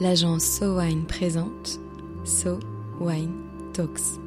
l'agence 0.00 0.44
So 0.44 0.78
Wine 0.78 1.04
présente 1.04 1.78
So 2.24 2.58
Wine 3.00 3.32
Talks. 3.72 4.18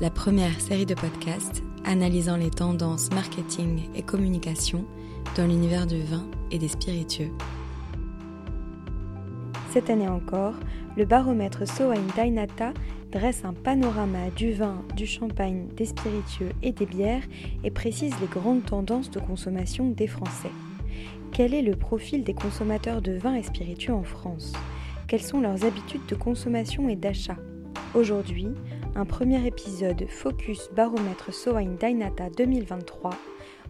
La 0.00 0.10
première 0.10 0.60
série 0.60 0.84
de 0.84 0.94
podcasts 0.94 1.62
analysant 1.84 2.36
les 2.36 2.50
tendances 2.50 3.10
marketing 3.12 3.88
et 3.94 4.02
communication 4.02 4.84
dans 5.36 5.46
l'univers 5.46 5.86
du 5.86 6.02
vin 6.02 6.26
et 6.50 6.58
des 6.58 6.68
spiritueux. 6.68 7.30
Cette 9.72 9.88
année 9.88 10.08
encore, 10.08 10.54
le 10.98 11.06
baromètre 11.06 11.66
So 11.66 11.90
Wine 11.90 12.10
Dainata 12.14 12.74
dresse 13.12 13.44
un 13.44 13.52
panorama 13.52 14.30
du 14.30 14.52
vin, 14.52 14.82
du 14.96 15.06
champagne, 15.06 15.68
des 15.76 15.84
spiritueux 15.84 16.52
et 16.62 16.72
des 16.72 16.86
bières 16.86 17.22
et 17.62 17.70
précise 17.70 18.14
les 18.20 18.26
grandes 18.26 18.64
tendances 18.64 19.10
de 19.10 19.20
consommation 19.20 19.90
des 19.90 20.06
Français. 20.06 20.50
Quel 21.30 21.52
est 21.52 21.62
le 21.62 21.76
profil 21.76 22.24
des 22.24 22.32
consommateurs 22.32 23.02
de 23.02 23.12
vin 23.12 23.34
et 23.34 23.42
spiritueux 23.42 23.92
en 23.92 24.02
France? 24.02 24.54
Quelles 25.08 25.22
sont 25.22 25.40
leurs 25.40 25.64
habitudes 25.64 26.06
de 26.06 26.14
consommation 26.14 26.88
et 26.88 26.96
d'achat? 26.96 27.36
Aujourd'hui, 27.94 28.48
un 28.94 29.04
premier 29.04 29.46
épisode 29.46 30.08
Focus 30.08 30.70
Baromètre 30.74 31.34
Sowine 31.34 31.76
Dainata 31.76 32.30
2023 32.30 33.10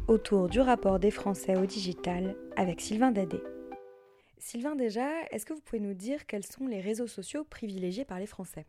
autour 0.07 0.49
du 0.49 0.61
rapport 0.61 1.01
des 1.01 1.11
Français 1.11 1.57
au 1.57 1.67
digital 1.67 2.37
avec 2.57 2.81
Sylvain 2.81 3.11
Dadé. 3.11 3.43
Sylvain 4.39 4.77
déjà, 4.77 5.09
est-ce 5.33 5.47
que 5.47 5.53
vous 5.53 5.61
pouvez 5.61 5.81
nous 5.81 5.95
dire 5.95 6.27
quels 6.27 6.47
sont 6.47 6.69
les 6.69 6.81
réseaux 6.81 7.09
sociaux 7.09 7.45
privilégiés 7.49 8.05
par 8.05 8.21
les 8.21 8.27
Français? 8.27 8.67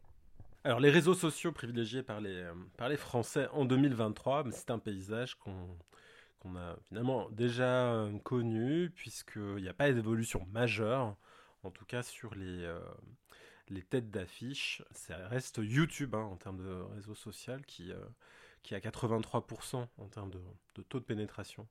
Alors 0.66 0.80
les 0.80 0.90
réseaux 0.90 1.14
sociaux 1.14 1.52
privilégiés 1.52 2.04
par 2.04 2.22
les, 2.22 2.36
euh, 2.36 2.54
par 2.78 2.88
les 2.88 2.96
Français 2.96 3.48
en 3.52 3.66
2023, 3.66 4.46
c'est 4.52 4.72
un 4.72 4.80
paysage 4.80 5.36
qu'on 5.36 6.56
a 6.56 6.78
finalement 6.88 7.30
déjà 7.32 7.94
euh, 7.94 8.18
connu, 8.20 8.90
puisqu'il 8.92 9.58
n'y 9.58 9.68
a 9.68 9.74
pas 9.74 9.92
d'évolution 9.92 10.48
majeure, 10.54 11.18
en 11.64 11.72
tout 11.72 11.84
cas 11.86 12.02
sur 12.02 12.34
les, 12.36 12.64
euh, 12.64 12.80
les 13.68 13.82
têtes 13.82 14.10
d'affiche. 14.10 14.82
Ça 14.92 15.18
reste 15.28 15.60
YouTube 15.62 16.16
hein, 16.16 16.24
en 16.24 16.38
termes 16.38 16.64
de 16.64 16.82
réseau 16.96 17.14
social 17.14 17.66
qui, 17.66 17.92
qui 18.62 18.74
a 18.74 18.80
83% 18.80 19.86
en 19.98 20.08
termes 20.08 20.32
de, 20.32 20.40
de, 20.76 20.82
taux 20.82 21.02
de 21.02 21.06
pénétration, 21.06 21.68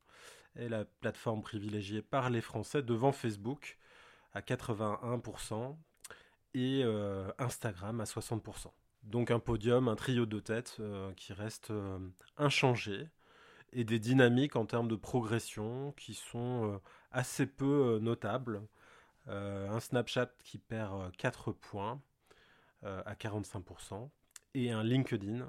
et 0.57 0.69
la 0.69 0.85
plateforme 0.85 1.41
privilégiée 1.41 2.03
par 2.03 2.29
les 2.29 2.43
Français 2.43 2.83
devant 2.83 3.13
Facebook 3.13 3.79
à 4.35 4.41
81%, 4.43 5.77
et 6.55 6.85
Instagram 7.39 8.03
à 8.03 8.05
60%. 8.05 8.71
Donc 9.03 9.31
un 9.31 9.41
podium, 9.41 9.89
un 9.89 9.97
trio 9.97 10.27
de 10.27 10.39
tête 10.39 10.77
euh, 10.81 11.13
qui 11.15 11.33
reste 11.33 11.71
euh, 11.71 11.99
inchangé 12.37 13.09
et 13.73 13.85
des 13.85 13.99
dynamiques 13.99 14.55
en 14.55 14.65
termes 14.67 14.89
de 14.89 14.97
progression 14.97 15.93
qui 15.97 16.15
sont 16.15 16.73
euh, 16.73 16.79
assez 17.11 17.47
peu 17.47 17.99
notables. 18.01 18.63
un 19.27 19.81
Snapchat 19.81 20.31
qui 20.45 20.59
perd 20.59 21.15
4 21.17 21.53
points 21.53 22.01
à 22.83 23.15
45% 23.15 24.09
et 24.55 24.73
un 24.73 24.83
LinkedIn 24.83 25.49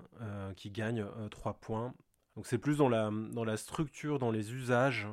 qui 0.56 0.70
gagne 0.70 1.06
3 1.32 1.54
points. 1.56 1.94
Donc 2.36 2.46
c'est 2.46 2.58
plus 2.58 2.78
dans 2.78 2.90
la 2.90 3.58
structure, 3.58 4.20
dans 4.20 4.32
les 4.32 4.54
usages 4.54 5.08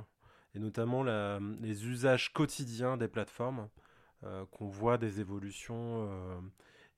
et 0.55 0.59
notamment 0.59 1.03
les 1.05 1.87
usages 1.87 2.33
quotidiens 2.33 2.97
des 2.97 3.09
plateformes 3.09 3.69
qu'on 4.51 4.69
voit 4.69 4.99
des 4.99 5.21
évolutions 5.21 6.09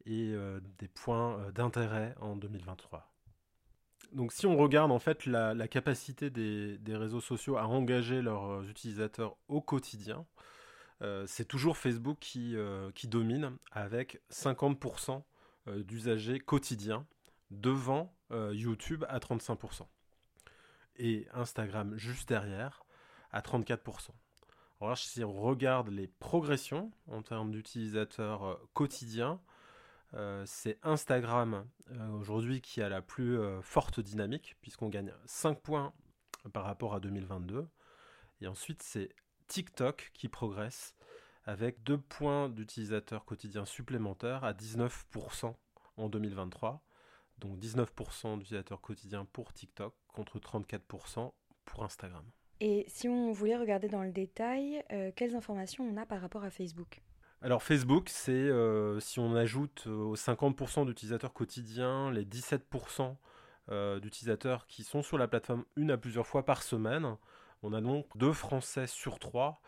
et 0.07 0.33
euh, 0.33 0.61
des 0.79 0.89
points 0.89 1.39
euh, 1.39 1.53
d'intérêt 1.53 2.15
en 2.21 2.37
2023. 2.37 3.09
Donc 4.13 4.33
si 4.33 4.47
on 4.47 4.57
regarde 4.57 4.91
en 4.91 4.99
fait 4.99 5.25
la, 5.27 5.69
capacité 5.69 6.29
des, 6.29 6.97
réseaux 6.97 7.21
sociaux 7.21 7.57
à 7.57 7.67
engager 7.67 8.21
leurs 8.21 8.51
euh, 8.51 8.63
utilisateurs 8.65 9.37
au 9.49 9.61
quotidien, 9.61 10.27
c'est 11.27 11.49
toujours 11.49 11.79
Facebook 11.79 12.19
qui, 12.21 12.55
domine 13.09 13.57
avec 13.73 14.21
50% 14.31 15.21
d'usagers 15.79 16.39
quotidiens 16.39 17.05
devant 17.51 18.15
YouTube 18.31 19.05
à 19.09 19.19
35%. 19.19 19.81
Et 20.99 21.27
Instagram 21.35 21.97
juste 21.97 22.29
derrière 22.29 22.85
à 23.33 23.41
34%. 23.41 24.11
Alors 24.81 24.97
si 24.97 25.25
on 25.25 25.33
regarde 25.33 25.89
les 25.89 26.07
progressions 26.07 26.93
en 27.09 27.23
termes 27.23 27.51
d'utilisateurs 27.51 28.61
quotidiens, 28.73 29.41
euh, 30.15 30.43
c'est 30.47 30.79
Instagram 30.83 31.67
euh, 31.91 32.11
aujourd'hui 32.11 32.61
qui 32.61 32.83
a 32.83 32.89
la 32.89 33.01
plus 33.01 33.39
euh, 33.39 33.63
forte 33.63 34.01
dynamique, 34.01 34.57
puisqu'on 34.61 34.89
gagne 34.89 35.13
5 35.25 35.61
points 35.61 35.93
par 36.53 36.65
rapport 36.65 36.95
à 36.95 37.01
2022. 37.01 37.67
Et 38.41 38.47
ensuite, 38.47 38.83
c'est 38.83 39.11
TikTok 39.47 40.11
qui 40.13 40.29
progresse 40.29 40.95
avec 41.45 41.83
2 41.83 41.99
points 41.99 42.49
d'utilisateurs 42.49 43.25
quotidiens 43.25 43.65
supplémentaires 43.65 44.45
à 44.45 44.53
19% 44.53 45.55
en 45.97 46.09
2023. 46.09 46.83
Donc 47.39 47.59
19% 47.59 48.39
d'utilisateurs 48.39 48.81
quotidiens 48.81 49.25
pour 49.25 49.53
TikTok 49.53 49.95
contre 50.09 50.39
34% 50.39 51.33
pour 51.65 51.85
Instagram. 51.85 52.25
Et 52.61 52.85
si 52.87 53.09
on 53.09 53.33
voulait 53.33 53.57
regarder 53.57 53.89
dans 53.89 54.05
le 54.05 54.13
détail, 54.13 54.85
quelles 55.17 55.35
informations 55.35 55.85
on 55.85 55.97
a 55.97 56.07
par 56.07 56.21
rapport 56.21 56.45
à 56.45 56.51
Facebook? 56.51 57.03
Alors 57.43 57.65
Facebook, 57.65 58.09
c'est 58.09 58.31
euh, 58.31 59.01
si 59.01 59.19
on 59.19 59.35
ajoute 59.35 59.85
euh, 59.89 59.91
aux 59.91 60.17
50% 60.17 60.87
d'utilisateurs 60.87 61.33
quotidiens 61.33 62.13
les 62.13 62.25
17% 62.25 63.17
euh, 63.71 63.99
d'utilisateurs 63.99 64.67
qui 64.69 64.85
sont 64.85 65.03
sur 65.03 65.19
la 65.19 65.27
plateforme 65.27 65.65
une 65.75 65.91
à 65.91 65.97
plusieurs 65.97 66.27
fois 66.27 66.45
par 66.45 66.63
semaine, 66.63 67.17
on 67.65 67.73
a 67.73 67.81
donc 67.81 68.07
deux 68.17 68.33
Français 68.33 68.87
sur 68.87 69.19
trois 69.19 69.61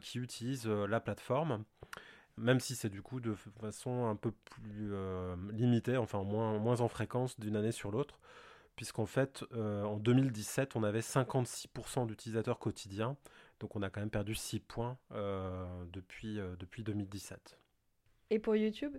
qui 0.00 0.18
utilisent 0.18 0.66
la 0.66 0.98
plateforme, 0.98 1.62
même 2.36 2.58
si 2.58 2.74
c'est 2.74 2.88
du 2.88 3.00
coup 3.00 3.20
de 3.20 3.36
façon 3.60 4.06
un 4.06 4.16
peu 4.16 4.32
plus 4.32 4.92
limitée, 5.52 5.96
enfin 5.96 6.24
moins, 6.24 6.58
moins 6.58 6.80
en 6.80 6.88
fréquence 6.88 7.38
d'une 7.38 7.54
année 7.54 7.70
sur 7.70 7.92
l'autre, 7.92 8.18
puisqu'en 8.74 9.06
fait 9.06 9.44
en 9.54 9.96
2017 9.98 10.74
on 10.74 10.82
avait 10.82 10.98
56% 10.98 12.08
d'utilisateurs 12.08 12.58
quotidiens 12.58 13.16
donc 13.60 13.74
on 13.76 13.82
a 13.82 13.90
quand 13.90 14.00
même 14.00 14.10
perdu 14.10 14.34
6 14.34 14.60
points 14.60 14.98
euh, 15.12 15.84
depuis, 15.92 16.38
euh, 16.38 16.54
depuis 16.58 16.82
2017. 16.82 17.58
Et 18.30 18.38
pour 18.38 18.56
YouTube? 18.56 18.96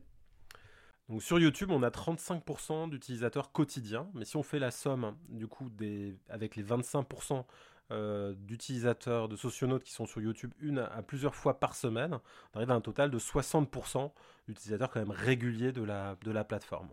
Donc 1.08 1.24
sur 1.24 1.40
YouTube, 1.40 1.72
on 1.72 1.81
a 1.81 1.90
35% 1.90 2.90
d'utilisateurs 2.90 3.52
quotidiens, 3.52 4.09
mais 4.14 4.25
si 4.25 4.38
on 4.38 4.44
fait 4.44 4.59
la 4.59 4.72
somme 4.72 5.18
du 5.30 5.48
coup 5.48 5.69
des, 5.69 6.16
avec 6.30 6.56
les 6.56 6.64
25% 6.64 7.46
euh, 7.92 8.36
d'utilisateurs 8.38 9.28
de 9.28 9.36
socionautes 9.36 9.84
qui 9.84 9.92
sont 9.92 10.06
sur 10.06 10.22
YouTube 10.22 10.53
une 10.59 10.80
à, 10.80 11.02
plusieurs 11.02 11.34
fois 11.34 11.59
par 11.59 11.75
semaine, 11.75 12.19
on 12.53 12.58
arrive 12.58 12.69
à 12.69 12.75
un 12.75 12.81
total 12.81 13.09
de 13.09 13.18
60% 13.18 14.12
d'utilisateurs 14.48 14.92
quand 14.92 15.00
même 15.00 15.12
réguliers 15.12 15.72
de 15.72 15.84
la, 15.84 16.16
de 16.24 16.31
la 16.31 16.44
plateforme. 16.44 16.90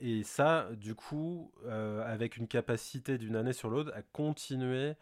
et 0.00 0.22
ça, 0.24 0.68
du 0.72 0.94
coup, 0.94 1.52
avec 1.66 2.36
une 2.36 2.48
capacité 2.48 3.16
d'une 3.16 3.36
année 3.36 3.52
sur 3.52 3.70
l'autre 3.70 3.92
à 3.94 4.02
continuer 4.02 4.88
euh, 4.90 4.94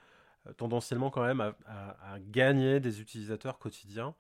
tendanciellement 0.56 1.10
quand 1.10 1.24
même 1.24 1.40
à, 1.40 2.18
gagner 2.18 2.80
des 2.80 3.00
utilisateurs 3.00 3.58
quotidiens, 3.58 4.14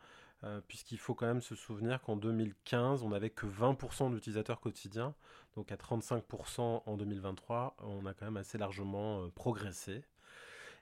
euh, 0.44 0.60
puisqu'il 0.66 0.98
faut 0.98 1.14
quand 1.14 1.26
même 1.26 1.42
se 1.42 1.54
souvenir 1.54 2.00
qu'en 2.00 2.16
2015, 2.16 3.02
on 3.02 3.10
n'avait 3.10 3.30
que 3.30 3.46
20% 3.46 4.12
d'utilisateurs 4.12 4.60
quotidiens, 4.60 5.14
donc 5.54 5.70
à 5.72 5.76
35% 5.76 6.82
en 6.86 6.96
2023, 6.96 7.76
on 7.80 8.06
a 8.06 8.14
quand 8.14 8.24
même 8.24 8.36
assez 8.36 8.58
largement 8.58 9.22
euh, 9.22 9.28
progressé. 9.34 10.02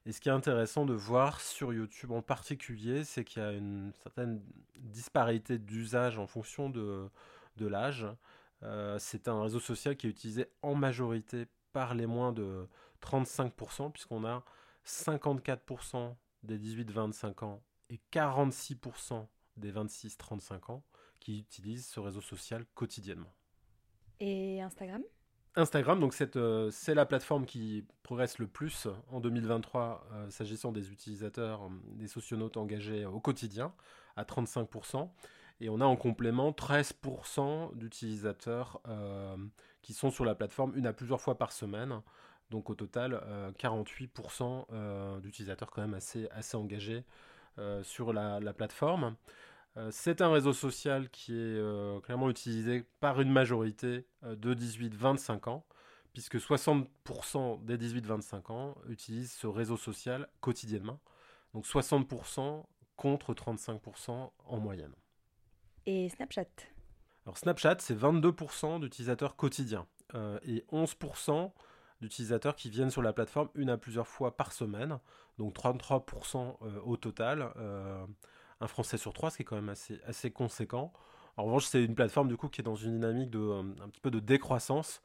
Et 0.06 0.12
ce 0.12 0.20
qui 0.20 0.28
est 0.28 0.32
intéressant 0.32 0.86
de 0.86 0.94
voir 0.94 1.40
sur 1.40 1.72
YouTube 1.72 2.12
en 2.12 2.22
particulier, 2.22 3.04
c'est 3.04 3.24
qu'il 3.24 3.42
y 3.42 3.44
a 3.44 3.52
une 3.52 3.92
certaine 4.02 4.40
disparité 4.78 5.58
d'usage 5.58 6.18
en 6.18 6.26
fonction 6.26 6.70
de 6.70 7.10
l'âge. 7.58 8.06
c'est 8.98 9.28
un 9.28 9.42
réseau 9.42 9.60
social 9.60 9.96
qui 9.96 10.06
est 10.06 10.10
utilisé 10.10 10.46
en 10.62 10.74
majorité 10.74 11.46
par 11.72 11.94
les 11.94 12.06
moins 12.06 12.32
de 12.32 12.66
35%, 13.02 13.92
puisqu'on 13.92 14.24
a 14.24 14.44
54% 14.88 16.16
des 16.42 16.58
18-25 16.58 17.44
ans 17.44 17.62
et 17.90 18.00
46% 18.12 19.26
des 19.56 19.72
26-35 19.72 20.72
ans 20.72 20.84
qui 21.20 21.40
utilisent 21.40 21.86
ce 21.86 22.00
réseau 22.00 22.20
social 22.20 22.64
quotidiennement. 22.74 23.32
Et 24.20 24.60
Instagram? 24.62 25.02
Instagram, 25.56 25.98
donc 25.98 26.14
euh, 26.36 26.70
c'est 26.70 26.94
la 26.94 27.04
plateforme 27.04 27.44
qui 27.44 27.84
progresse 28.02 28.38
le 28.38 28.46
plus 28.46 28.86
en 29.10 29.20
2023 29.20 30.06
euh, 30.12 30.30
s'agissant 30.30 30.72
des 30.72 30.92
utilisateurs, 30.92 31.64
euh, 31.64 31.68
des 31.96 32.06
socionautes 32.06 32.56
engagés 32.56 33.04
au 33.04 33.20
quotidien, 33.20 33.72
à 34.16 34.24
35%. 34.24 35.08
Et 35.60 35.68
on 35.68 35.80
a 35.80 35.84
en 35.84 35.96
complément 35.96 36.52
13% 36.52 37.76
d'utilisateurs 37.76 38.80
qui 39.82 39.92
sont 39.92 40.12
sur 40.12 40.24
la 40.24 40.36
plateforme 40.36 40.72
une 40.76 40.86
à 40.86 40.92
plusieurs 40.92 41.20
fois 41.20 41.36
par 41.36 41.50
semaine, 41.50 42.00
donc 42.50 42.70
au 42.70 42.74
total, 42.74 43.20
48% 43.58 44.42
euh, 44.42 44.64
euh, 44.72 45.20
d'utilisateurs 45.20 45.70
quand 45.70 45.82
même 45.82 45.94
assez, 45.94 46.28
assez 46.30 46.56
engagés 46.56 47.04
euh, 47.58 47.82
sur 47.82 48.12
la, 48.12 48.40
plateforme. 48.52 49.16
C'est 49.90 50.22
un 50.22 50.32
réseau 50.32 50.52
social 50.52 51.08
qui 51.08 51.38
est 51.38 52.02
clairement 52.02 52.30
utilisé 52.30 52.84
par 52.98 53.20
une 53.20 53.30
majorité 53.30 54.08
de 54.24 54.52
18-25 54.52 55.48
ans, 55.48 55.64
puisque 56.12 56.34
60% 56.34 57.64
des 57.64 57.78
18-25 57.78 58.50
ans 58.50 58.74
utilisent 58.88 59.30
ce 59.30 59.46
réseau 59.46 59.76
social 59.76 60.28
quotidiennement. 60.40 60.98
Donc 61.54 61.64
60% 61.64 62.64
contre 62.96 63.34
35% 63.34 64.30
en 64.46 64.58
moyenne. 64.58 64.94
Et 65.86 66.08
Snapchat? 66.08 66.48
Alors 67.24 67.38
Snapchat, 67.38 67.76
c'est 67.80 67.94
22% 67.94 68.80
d'utilisateurs 68.80 69.36
quotidiens 69.36 69.86
euh, 70.14 70.38
et 70.42 70.64
11% 70.72 71.52
d'utilisateurs 72.00 72.56
qui 72.56 72.70
viennent 72.70 72.90
sur 72.90 73.02
la 73.02 73.12
plateforme 73.12 73.48
une 73.54 73.70
à 73.70 73.76
plusieurs 73.76 74.06
fois 74.06 74.36
par 74.36 74.52
semaine, 74.52 74.98
donc 75.38 75.54
33% 75.54 76.56
euh, 76.62 76.80
au 76.84 76.96
total, 76.96 77.52
euh, 77.56 78.04
un 78.60 78.66
Français 78.66 78.98
sur 78.98 79.12
trois, 79.12 79.30
ce 79.30 79.36
qui 79.36 79.42
est 79.42 79.46
quand 79.46 79.56
même 79.56 79.68
assez, 79.68 80.00
assez 80.06 80.30
conséquent. 80.30 80.92
En 81.36 81.44
revanche, 81.44 81.66
c'est 81.66 81.84
une 81.84 81.94
plateforme 81.94 82.28
du 82.28 82.36
coup 82.36 82.48
qui 82.48 82.60
est 82.60 82.64
dans 82.64 82.74
une 82.74 82.94
dynamique 82.94 83.30
de 83.30 83.38
un 83.82 83.88
petit 83.88 84.00
peu 84.00 84.10
de 84.10 84.20
décroissance 84.20 85.02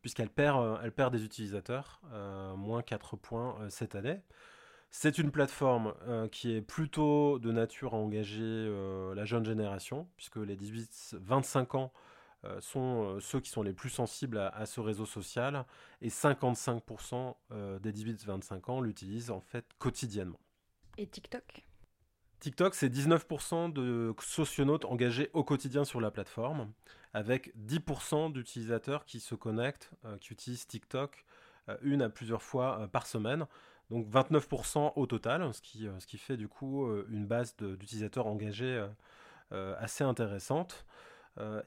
puisqu'elle 0.00 0.30
perd, 0.30 0.80
elle 0.82 0.90
perd 0.90 1.12
des 1.12 1.24
utilisateurs, 1.24 2.00
moins 2.56 2.82
4 2.82 3.16
points 3.16 3.56
cette 3.68 3.94
année. 3.94 4.20
C'est 4.96 5.18
une 5.18 5.32
plateforme 5.32 5.92
euh, 6.06 6.28
qui 6.28 6.54
est 6.54 6.60
plutôt 6.62 7.40
de 7.40 7.50
nature 7.50 7.94
à 7.94 7.96
engager 7.96 8.44
euh, 8.44 9.12
la 9.16 9.24
jeune 9.24 9.44
génération, 9.44 10.06
puisque 10.16 10.36
les 10.36 10.54
18-25 10.56 11.76
ans 11.76 11.92
euh, 11.92 11.98
sont 12.60 13.18
ceux 13.20 13.40
qui 13.40 13.50
sont 13.50 13.62
les 13.62 13.72
plus 13.72 13.90
sensibles 13.90 14.38
à, 14.38 14.66
ce 14.66 14.80
réseau 14.80 15.06
social, 15.06 15.64
et 16.02 16.08
55% 16.08 17.34
des 17.80 17.92
18-25 17.92 18.70
ans 18.70 18.80
l'utilisent 18.80 19.30
en 19.30 19.40
fait 19.40 19.64
quotidiennement. 19.78 20.40
Et 20.98 21.06
TikTok? 21.06 21.64
TikTok, 22.40 22.74
c'est 22.74 22.88
19% 22.88 23.72
de 23.72 24.14
socionautes 24.20 24.84
engagés 24.84 25.30
au 25.32 25.44
quotidien 25.44 25.84
sur 25.84 26.00
la 26.00 26.10
plateforme, 26.10 26.72
avec 27.14 27.54
10% 27.56 28.32
d'utilisateurs 28.32 29.06
qui 29.06 29.20
se 29.20 29.34
connectent, 29.34 29.90
qui 30.20 30.32
utilisent 30.32 30.66
TikTok 30.66 31.24
une 31.82 32.02
à 32.02 32.10
plusieurs 32.10 32.42
fois 32.42 32.88
par 32.92 33.06
semaine. 33.06 33.46
Donc 33.90 34.08
29% 34.08 34.92
au 34.96 35.06
total, 35.06 35.52
ce 35.52 35.60
qui, 35.60 35.86
euh, 35.86 35.98
ce 36.00 36.06
qui 36.06 36.18
fait 36.18 36.36
du 36.36 36.48
coup 36.48 36.86
euh, 36.86 37.06
une 37.10 37.26
base 37.26 37.54
d'utilisateurs 37.56 38.26
engagés 38.26 38.86
euh, 39.52 39.74
assez 39.78 40.04
intéressante. 40.04 40.86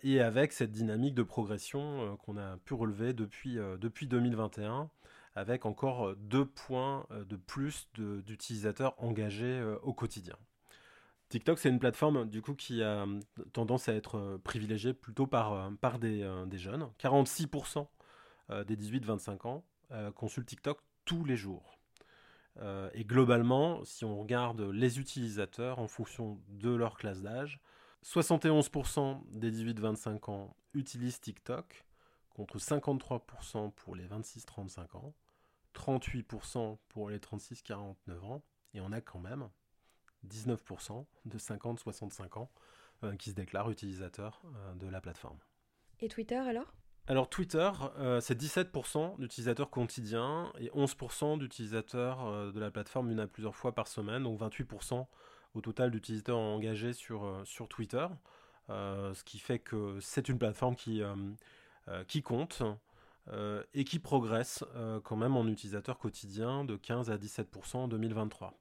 Et 0.01 0.21
avec 0.21 0.53
cette 0.53 0.71
dynamique 0.71 1.13
de 1.13 1.23
progression 1.23 2.17
qu'on 2.17 2.37
a 2.37 2.57
pu 2.57 2.73
relever 2.73 3.13
depuis, 3.13 3.55
depuis 3.79 4.07
2021, 4.07 4.89
avec 5.35 5.65
encore 5.65 6.15
deux 6.15 6.45
points 6.45 7.05
de 7.11 7.35
plus 7.35 7.89
d'utilisateurs 7.95 8.95
engagés 8.97 9.61
au 9.83 9.93
quotidien. 9.93 10.35
TikTok, 11.29 11.59
c'est 11.59 11.69
une 11.69 11.79
plateforme 11.79 12.29
du 12.29 12.41
coup 12.41 12.55
qui 12.55 12.81
a 12.81 13.05
tendance 13.51 13.89
à 13.89 13.93
être 13.93 14.39
privilégiée 14.45 14.93
plutôt 14.93 15.27
par, 15.27 15.69
par 15.81 15.99
des, 15.99 16.25
des 16.47 16.57
jeunes. 16.57 16.89
46% 16.99 17.87
des 18.65 18.77
18-25 18.77 19.47
ans 19.47 19.65
consultent 20.15 20.47
TikTok 20.47 20.79
tous 21.03 21.25
les 21.25 21.35
jours. 21.35 21.77
Euh, 22.59 22.89
et 22.93 23.03
globalement, 23.03 23.83
si 23.83 24.05
on 24.05 24.19
regarde 24.19 24.61
les 24.61 24.99
utilisateurs 24.99 25.79
en 25.79 25.87
fonction 25.87 26.39
de 26.49 26.73
leur 26.73 26.97
classe 26.97 27.21
d'âge, 27.21 27.59
71% 28.05 29.21
des 29.31 29.51
18-25 29.51 30.31
ans 30.31 30.55
utilisent 30.73 31.19
TikTok, 31.19 31.85
contre 32.29 32.59
53% 32.59 33.71
pour 33.71 33.95
les 33.95 34.07
26-35 34.07 34.97
ans, 34.97 35.13
38% 35.73 36.77
pour 36.89 37.09
les 37.09 37.19
36-49 37.19 37.95
ans, 38.23 38.43
et 38.73 38.81
on 38.81 38.91
a 38.91 39.01
quand 39.01 39.19
même 39.19 39.49
19% 40.27 41.05
de 41.25 41.37
50-65 41.37 42.39
ans 42.39 42.51
euh, 43.03 43.15
qui 43.15 43.31
se 43.31 43.35
déclarent 43.35 43.69
utilisateurs 43.69 44.41
euh, 44.45 44.75
de 44.75 44.87
la 44.87 45.01
plateforme. 45.01 45.39
Et 45.99 46.07
Twitter 46.07 46.35
alors? 46.35 46.73
Alors 47.09 47.29
Twitter, 47.29 47.71
euh, 47.99 48.19
c'est 48.19 48.37
17% 48.37 49.17
d'utilisateurs 49.17 49.69
quotidiens 49.69 50.51
et 50.59 50.67
11% 50.71 51.39
d'utilisateurs 51.39 52.25
euh, 52.25 52.51
de 52.51 52.59
la 52.59 52.69
plateforme 52.69 53.09
une 53.09 53.21
à 53.21 53.27
plusieurs 53.27 53.55
fois 53.55 53.73
par 53.73 53.87
semaine, 53.87 54.23
donc 54.23 54.41
28% 54.41 55.07
au 55.57 55.61
total 55.61 55.91
d'utilisateurs 55.91 56.37
engagés 56.37 56.93
sur, 56.93 57.25
euh, 57.25 57.43
sur 57.45 57.67
Twitter, 57.67 58.07
ce 58.69 59.23
qui 59.23 59.39
fait 59.39 59.59
que 59.59 59.97
c'est 60.01 60.27
une 60.29 60.37
plateforme 60.37 60.75
qui, 60.75 61.01
qui 62.09 62.21
compte 62.21 62.63
et 63.73 63.85
qui 63.85 63.99
progresse 63.99 64.65
quand 65.05 65.15
même 65.15 65.37
en 65.37 65.47
utilisateurs 65.47 65.97
quotidiens 65.97 66.65
de 66.65 66.75
15 66.75 67.09
à 67.09 67.17
17% 67.17 67.77
en 67.77 67.87
2023. 67.87 68.53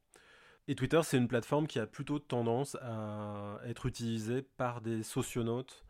Et 0.69 0.77
Twitter, 0.77 1.01
c'est 1.03 1.17
une 1.17 1.27
plateforme 1.27 1.67
qui 1.67 1.81
a 1.81 1.87
plutôt 1.87 2.21
tendance 2.21 2.77
à 2.83 3.59
être 3.65 3.87
utilisée 3.87 4.43
par 4.43 4.81
des 4.81 5.03
socionautes 5.03 5.85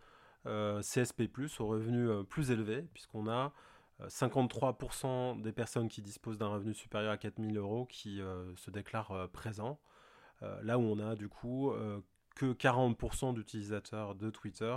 euh, 0.47 0.81
CSP, 0.81 1.23
au 1.59 1.67
revenu 1.67 2.09
euh, 2.09 2.23
plus 2.23 2.51
élevé, 2.51 2.83
puisqu'on 2.95 3.29
a 3.29 3.53
53% 4.07 5.07
euh, 5.07 5.43
des 5.43 5.53
personnes 5.53 5.89
qui 5.89 6.03
disposent 6.03 6.39
d'un 6.39 6.49
revenu 6.49 6.73
supérieur 6.75 7.11
à 7.11 7.17
4000 7.17 7.57
euros 7.57 7.87
qui 7.87 8.21
se 8.57 8.71
déclarent 8.71 9.29
présents. 9.33 9.79
Là 10.41 10.79
où 10.79 10.83
on 10.83 10.99
a 10.99 11.17
du 11.17 11.29
coup 11.29 11.73
que 12.35 12.53
40% 12.53 13.35
d'utilisateurs 13.35 14.15
de 14.15 14.31
Twitter 14.31 14.77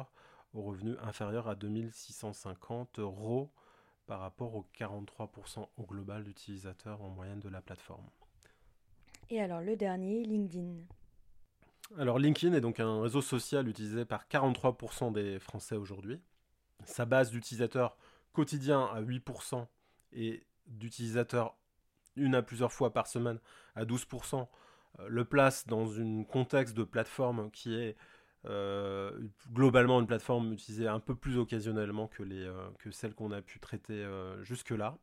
au 0.53 0.61
revenu 0.63 0.95
inférieur 1.01 1.47
à 1.47 1.55
2650 1.55 2.99
euros 2.99 3.51
par 4.07 4.21
rapport 4.21 4.55
aux 4.55 4.65
43% 4.77 5.67
au 5.77 5.83
global 5.83 6.23
d'utilisateurs 6.23 7.01
en 7.01 7.09
moyenne 7.09 7.39
de 7.39 7.49
la 7.49 7.61
plateforme. 7.61 8.09
Et 9.29 9.39
alors 9.39 9.61
le 9.61 9.75
dernier, 9.75 10.23
LinkedIn. 10.23 10.77
Alors 11.97 12.17
LinkedIn 12.17 12.53
est 12.53 12.61
donc 12.61 12.79
un 12.79 13.01
réseau 13.01 13.21
social 13.21 13.67
utilisé 13.67 14.05
par 14.05 14.25
43% 14.27 15.11
des 15.11 15.39
Français 15.39 15.75
aujourd'hui. 15.75 16.19
Sa 16.85 17.05
base 17.05 17.29
d'utilisateurs 17.29 17.97
quotidiens 18.33 18.85
à 18.85 19.01
8% 19.01 19.65
et 20.13 20.43
d'utilisateurs 20.65 21.55
une 22.15 22.35
à 22.35 22.41
plusieurs 22.41 22.71
fois 22.71 22.91
par 22.91 23.07
semaine 23.07 23.39
à 23.75 23.85
12% 23.85 24.41
euh, 24.41 24.43
le 25.07 25.25
place 25.25 25.67
dans 25.67 25.99
un 25.99 26.23
contexte 26.23 26.75
de 26.75 26.83
plateforme 26.83 27.51
qui 27.51 27.75
est 27.75 27.95
euh, 28.45 29.11
globalement 29.51 29.99
une 29.99 30.07
plateforme 30.07 30.53
utilisée 30.53 30.87
un 30.87 30.99
peu 30.99 31.15
plus 31.15 31.37
occasionnellement 31.37 32.07
que, 32.07 32.23
les, 32.23 32.43
euh, 32.43 32.69
celle 32.91 33.13
qu'on 33.13 33.31
a 33.31 33.41
pu 33.41 33.59
traiter 33.59 34.05
jusque-là. 34.41 34.97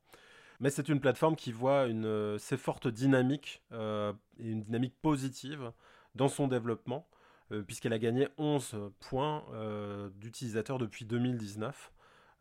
Mais 0.61 0.71
c'est 0.71 0.89
une 0.89 1.01
plateforme 1.01 1.37
qui 1.37 1.53
voit 1.53 1.87
une 1.87 2.35
assez 2.37 2.57
forte 2.57 2.89
dynamique 2.89 3.63
et 3.73 4.51
une 4.51 4.63
dynamique 4.63 4.95
positive 5.03 5.71
dans 6.17 6.29
son 6.29 6.49
développement, 6.49 7.07
euh, 7.53 7.63
puisqu'elle 7.63 7.93
a 7.93 7.99
gagné 7.99 8.29
11 8.39 8.77
points 8.99 9.45
euh, 9.53 10.09
d'utilisateurs 10.17 10.79
depuis 10.79 11.05
2019, 11.05 11.93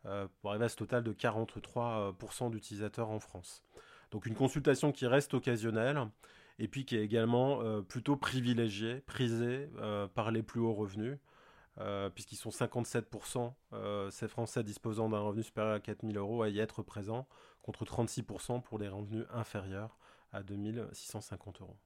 euh, 0.06 0.26
pour 0.40 0.50
arriver 0.50 0.64
à 0.64 0.68
ce 0.68 0.76
total 0.76 1.04
de 1.04 1.12
43% 1.12 2.50
d'utilisateurs 2.50 3.10
en 3.10 3.20
France. 3.20 3.62
Donc 4.10 4.26
une 4.26 4.34
consultation 4.34 4.92
qui 4.92 5.06
reste 5.06 5.34
occasionnelle, 5.34 6.00
et 6.58 6.68
puis 6.68 6.84
qui 6.84 6.96
est 6.96 7.02
également 7.02 7.82
plutôt 7.82 8.16
privilégiée, 8.16 9.00
prisée 9.06 9.68
par 10.14 10.30
les 10.30 10.42
plus 10.42 10.60
hauts 10.60 10.72
revenus, 10.72 11.18
puisqu'ils 12.14 12.36
sont 12.36 12.50
57%, 12.50 13.52
ces 14.10 14.28
Français 14.28 14.62
disposant 14.62 15.08
d'un 15.08 15.20
revenu 15.20 15.42
supérieur 15.42 15.74
à 15.74 15.80
4000 15.80 16.16
euros 16.16 16.42
à 16.42 16.48
y 16.48 16.58
être 16.58 16.82
présents, 16.82 17.26
contre 17.62 17.84
36% 17.84 18.62
pour 18.62 18.78
les 18.78 18.88
revenus 18.88 19.26
inférieurs 19.32 19.98
à 20.32 20.42
2650 20.42 21.60
euros. 21.60 21.76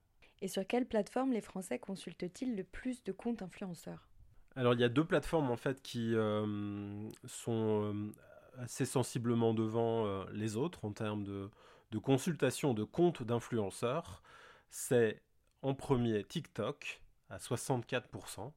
Et 0.42 0.48
sur 0.48 0.66
quelle 0.66 0.86
plateforme 0.86 1.32
les 1.32 1.40
Français 1.40 1.78
consultent-ils 1.78 2.56
le 2.56 2.64
plus 2.64 3.02
de 3.04 3.12
comptes 3.12 3.42
influenceurs? 3.42 4.08
Alors 4.56 4.74
il 4.74 4.80
y 4.80 4.84
a 4.84 4.88
deux 4.88 5.04
plateformes 5.04 5.50
en 5.50 5.56
fait 5.56 5.82
qui 5.82 6.14
euh, 6.14 7.08
sont 7.24 7.92
euh, 7.94 8.12
assez 8.58 8.84
sensiblement 8.84 9.54
devant 9.54 10.06
euh, 10.06 10.24
les 10.32 10.56
autres 10.56 10.84
en 10.84 10.92
termes 10.92 11.24
de, 11.24 11.50
de 11.92 11.98
consultation 11.98 12.74
de 12.74 12.84
comptes 12.84 13.22
d'influenceurs. 13.22 14.22
C'est 14.70 15.22
en 15.62 15.74
premier 15.74 16.24
TikTok 16.24 17.02
à 17.28 17.36
64%, 17.38 18.52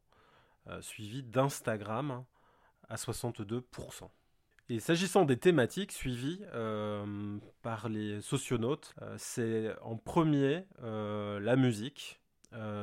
suivi 0.82 1.24
d'Instagram 1.24 2.24
à 2.88 2.96
62%. 2.96 4.10
Et 4.70 4.80
s'agissant 4.80 5.26
des 5.26 5.38
thématiques 5.38 5.92
suivies 5.92 6.40
euh, 6.54 7.38
par 7.62 7.90
les 7.90 8.22
socionautes, 8.22 8.96
euh, 9.02 9.16
c'est 9.18 9.76
en 9.82 9.98
premier 9.98 10.66
euh, 10.82 11.40
la 11.40 11.56
musique, 11.56 12.20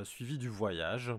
suivi 0.03 0.37
du 0.37 0.49
voyage, 0.49 1.13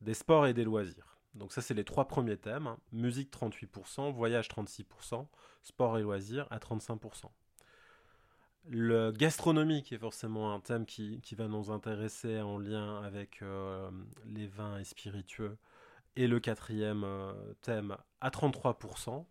des 0.00 0.14
sports 0.14 0.48
et 0.48 0.52
des 0.52 0.64
loisirs. 0.64 1.18
Donc 1.34 1.52
ça 1.52 1.62
c'est 1.62 1.72
les 1.72 1.84
trois 1.84 2.08
premiers 2.08 2.36
thèmes. 2.36 2.76
Musique 2.90 3.32
38%, 3.32 4.12
voyage 4.12 4.48
36%, 4.48 5.26
sport 5.62 5.96
et 5.96 6.02
loisirs 6.02 6.48
à 6.50 6.58
35%. 6.58 7.26
Le 8.68 9.12
gastronomie 9.12 9.82
qui 9.82 9.94
est 9.94 9.98
forcément 9.98 10.52
un 10.52 10.60
thème 10.60 10.86
qui, 10.86 11.20
va 11.36 11.46
nous 11.46 11.70
intéresser 11.70 12.40
en 12.40 12.58
lien 12.58 13.00
avec 13.02 13.40
les 14.26 14.46
vins 14.48 14.78
et 14.78 14.84
spiritueux. 14.84 15.56
Et 16.16 16.26
le 16.26 16.40
quatrième 16.40 17.06
thème 17.62 17.96
à 18.20 18.30
33%. 18.30 19.24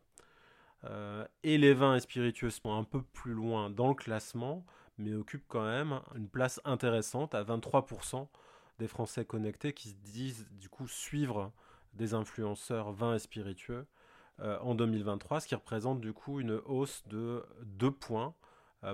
Euh, 0.86 1.26
et 1.44 1.58
les 1.58 1.74
vins 1.74 1.96
et 1.96 2.00
spiritueux 2.00 2.50
sont 2.50 2.74
un 2.74 2.84
peu 2.84 3.02
plus 3.02 3.34
loin 3.34 3.70
dans 3.70 3.88
le 3.88 3.96
classement, 3.96 4.66
mais 4.98 5.14
occupent 5.14 5.48
quand 5.48 5.66
même 5.66 6.00
une 6.16 6.30
place 6.30 6.62
intéressante 6.64 7.34
à 7.34 7.44
23% 7.44 8.28
des 8.80 8.88
Français 8.88 9.26
connectés 9.26 9.74
qui 9.74 9.90
se 9.90 9.96
disent 9.96 10.48
du 10.52 10.70
coup 10.70 10.88
suivre 10.88 11.52
des 11.94 12.14
influenceurs 12.14 12.92
vins 12.92 13.16
et 13.16 13.20
spiritueux 13.20 13.86
en 14.40 14.76
2023, 14.76 15.40
ce 15.40 15.48
qui 15.48 15.56
représente 15.56 16.02
du 16.02 16.12
coup 16.12 16.42
une 16.42 16.60
hausse 16.66 17.04
de 17.08 17.46
2 17.64 17.90
points 17.90 18.36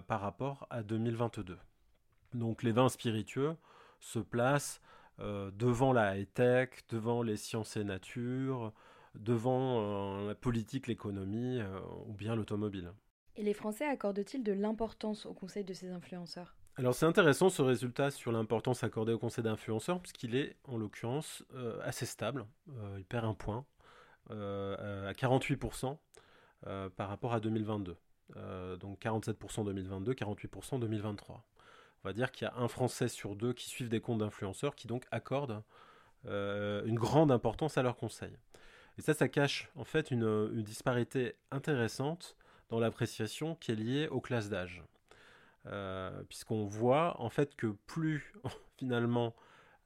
par 0.07 0.21
rapport 0.21 0.67
à 0.69 0.83
2022. 0.83 1.57
Donc 2.33 2.63
les 2.63 2.71
vins 2.71 2.89
spiritueux 2.89 3.55
se 3.99 4.19
placent 4.19 4.81
devant 5.19 5.93
la 5.93 6.17
high-tech, 6.17 6.69
devant 6.89 7.21
les 7.21 7.37
sciences 7.37 7.77
et 7.77 7.83
nature, 7.83 8.71
devant 9.15 10.25
la 10.25 10.35
politique, 10.35 10.87
l'économie 10.87 11.61
ou 12.07 12.13
bien 12.13 12.35
l'automobile. 12.35 12.91
Et 13.35 13.43
les 13.43 13.53
Français 13.53 13.85
accordent-ils 13.85 14.43
de 14.43 14.53
l'importance 14.53 15.25
au 15.25 15.33
conseil 15.33 15.63
de 15.63 15.73
ces 15.73 15.89
influenceurs? 15.89 16.55
Alors 16.77 16.95
c'est 16.95 17.05
intéressant 17.05 17.49
ce 17.49 17.61
résultat 17.61 18.11
sur 18.11 18.31
l'importance 18.31 18.83
accordée 18.83 19.13
au 19.13 19.19
conseil 19.19 19.43
d'influenceurs, 19.43 19.99
puisqu'il 19.99 20.35
est 20.35 20.55
en 20.63 20.77
l'occurrence 20.77 21.43
euh, 21.53 21.79
assez 21.83 22.05
stable. 22.05 22.45
Euh, 22.69 22.95
il 22.97 23.05
perd 23.05 23.25
un 23.25 23.33
point 23.33 23.65
euh, 24.31 25.09
à 25.09 25.13
48% 25.13 25.97
par 26.95 27.09
rapport 27.09 27.33
à 27.33 27.39
2022. 27.39 27.97
Donc 28.79 29.01
47% 29.01 29.65
2022, 29.65 30.13
48% 30.13 30.79
2023. 30.79 31.43
On 32.03 32.07
va 32.07 32.13
dire 32.13 32.31
qu'il 32.31 32.47
y 32.47 32.49
a 32.49 32.55
un 32.55 32.67
Français 32.67 33.07
sur 33.07 33.35
deux 33.35 33.53
qui 33.53 33.67
suivent 33.67 33.89
des 33.89 33.99
comptes 33.99 34.19
d'influenceurs 34.19 34.75
qui 34.75 34.87
donc 34.87 35.05
accordent 35.11 35.61
une 36.25 36.95
grande 36.95 37.31
importance 37.31 37.77
à 37.77 37.83
leur 37.83 37.97
conseil. 37.97 38.37
Et 38.97 39.01
ça, 39.01 39.13
ça 39.13 39.27
cache 39.27 39.69
en 39.75 39.83
fait 39.83 40.11
une 40.11 40.61
disparité 40.63 41.35
intéressante 41.51 42.37
dans 42.69 42.79
l'appréciation 42.79 43.55
qui 43.55 43.71
est 43.71 43.75
liée 43.75 44.07
aux 44.07 44.21
classes 44.21 44.49
d'âge. 44.49 44.83
Euh, 45.67 46.23
puisqu'on 46.27 46.65
voit 46.65 47.21
en 47.21 47.29
fait 47.29 47.55
que 47.55 47.67
plus 47.85 48.33
finalement 48.79 49.35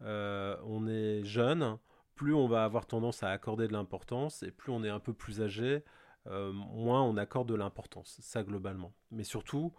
euh, 0.03 0.55
on 0.63 0.87
est 0.87 1.25
jeune, 1.25 1.77
plus 2.15 2.33
on 2.33 2.47
va 2.47 2.63
avoir 2.63 2.85
tendance 2.85 3.23
à 3.23 3.29
accorder 3.29 3.67
de 3.67 3.73
l'importance, 3.73 4.41
et 4.41 4.51
plus 4.51 4.71
on 4.71 4.85
est 4.85 4.89
un 4.89 5.01
peu 5.01 5.11
plus 5.11 5.41
âgé, 5.41 5.65
euh, 5.65 5.79
moins 6.27 7.03
on 7.03 7.17
accorde 7.17 7.49
de 7.49 7.55
l'importance, 7.55 8.17
ça 8.21 8.43
globalement. 8.43 8.93
Mais 9.11 9.23
surtout, 9.23 9.73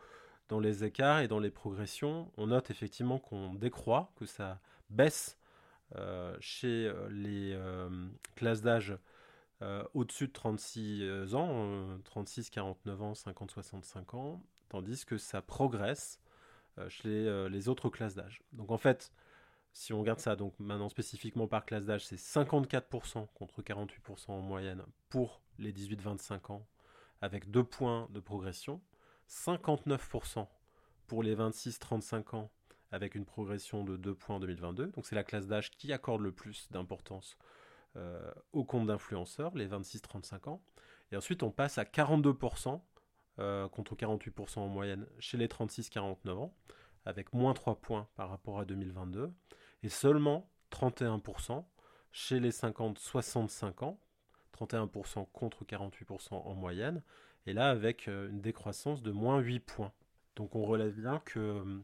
dans 0.49 0.61
les 0.61 0.85
écarts 0.85 1.21
et 1.21 1.29
dans 1.29 1.41
les 1.41 1.50
progressions, 1.50 2.31
on 2.37 2.49
note 2.49 2.71
effectivement 2.71 3.19
qu'on 3.19 3.55
décroît, 3.55 4.12
que 4.17 4.26
ça 4.26 4.61
baisse 4.91 5.38
chez 6.41 6.93
les 7.11 7.59
classes 8.37 8.62
d'âge 8.62 8.97
au-dessus 9.95 10.29
de 10.29 10.33
36 10.33 11.35
ans, 11.35 11.99
36, 12.05 12.50
49 12.50 13.03
ans, 13.03 13.15
50, 13.15 13.50
65 13.50 14.15
ans, 14.15 14.43
tandis 14.69 15.05
que 15.05 15.19
ça 15.19 15.43
progresse 15.43 16.21
euh, 16.79 16.88
chez 16.91 17.09
euh, 17.09 17.49
les, 17.49 17.69
autres 17.69 17.88
classes 17.88 18.15
d'âge. 18.15 18.43
Donc 18.53 18.71
en 18.71 18.76
fait, 18.76 19.11
si 19.73 19.95
on 19.95 20.00
regarde 20.00 20.21
ça, 20.21 20.37
donc 20.37 20.53
maintenant 20.59 20.91
spécifiquement 20.91 21.47
par 21.47 21.65
classe 21.65 21.87
d'âge, 21.87 22.05
c'est 22.05 22.17
54% 22.17 23.26
contre 23.33 23.62
48% 23.62 24.31
en 24.31 24.41
moyenne 24.41 24.83
pour 25.09 25.41
les 25.59 25.73
18-25 25.73 26.53
ans, 26.53 26.67
avec 27.21 27.51
deux 27.51 27.65
points 27.65 28.09
de 28.11 28.21
progression. 28.21 28.81
59% 29.29 30.47
pour 31.07 31.23
les 31.23 31.35
26-35 31.35 32.37
ans, 32.37 32.51
avec 32.91 33.15
une 33.15 33.25
progression 33.25 33.85
de 33.85 33.97
2 33.97 34.15
points 34.15 34.37
en 34.37 34.41
2022. 34.41 34.89
Donc 34.89 35.07
c'est 35.07 35.17
la 35.17 35.25
classe 35.25 35.47
d'âge 35.47 35.71
qui 35.73 35.93
accorde 35.93 36.21
le 36.21 36.33
plus 36.33 36.69
d'importance 36.71 37.37
euh, 37.97 38.33
au 38.53 38.65
compte 38.65 38.87
d'influenceurs, 38.87 39.55
les 39.55 39.67
26-35 39.67 40.49
ans. 40.49 40.63
Et 41.13 41.17
ensuite, 41.17 41.43
on 41.43 41.51
passe 41.51 41.79
à 41.79 41.85
42% 41.85 42.81
euh, 43.39 43.69
contre 43.69 43.95
48% 43.95 44.59
en 44.59 44.69
moyenne 44.69 45.07
chez 45.19 45.37
les 45.37 45.47
36-49 45.47 46.31
ans, 46.31 46.55
avec 47.05 47.33
moins 47.33 47.55
3 47.55 47.81
points 47.81 48.09
par 48.17 48.31
rapport 48.31 48.59
à 48.59 48.65
2022, 48.65 49.33
et 49.83 49.89
seulement 49.89 50.51
31% 50.73 51.65
chez 52.13 52.41
les 52.41 52.51
50-65 52.51 53.85
ans, 53.85 54.01
31% 54.57 55.27
contre 55.33 55.65
48% 55.65 56.35
en 56.35 56.55
moyenne, 56.55 57.03
et 57.47 57.53
là 57.53 57.71
avec 57.71 58.09
euh, 58.09 58.29
une 58.31 58.41
décroissance 58.41 59.03
de 59.03 59.13
moins 59.13 59.39
8 59.39 59.61
points. 59.61 59.93
Donc 60.35 60.55
on 60.55 60.65
relève 60.65 60.95
bien 60.95 61.21
qu'il 61.21 61.41
euh, 61.41 61.81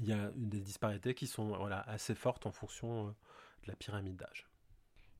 y 0.00 0.12
a 0.12 0.30
des 0.34 0.60
disparités 0.60 1.14
qui 1.14 1.26
sont 1.26 1.56
voilà, 1.56 1.80
assez 1.82 2.14
fortes 2.14 2.46
en 2.46 2.52
fonction 2.52 3.06
de 3.06 3.68
la 3.68 3.76
pyramide 3.76 4.16
d'âge. 4.16 4.48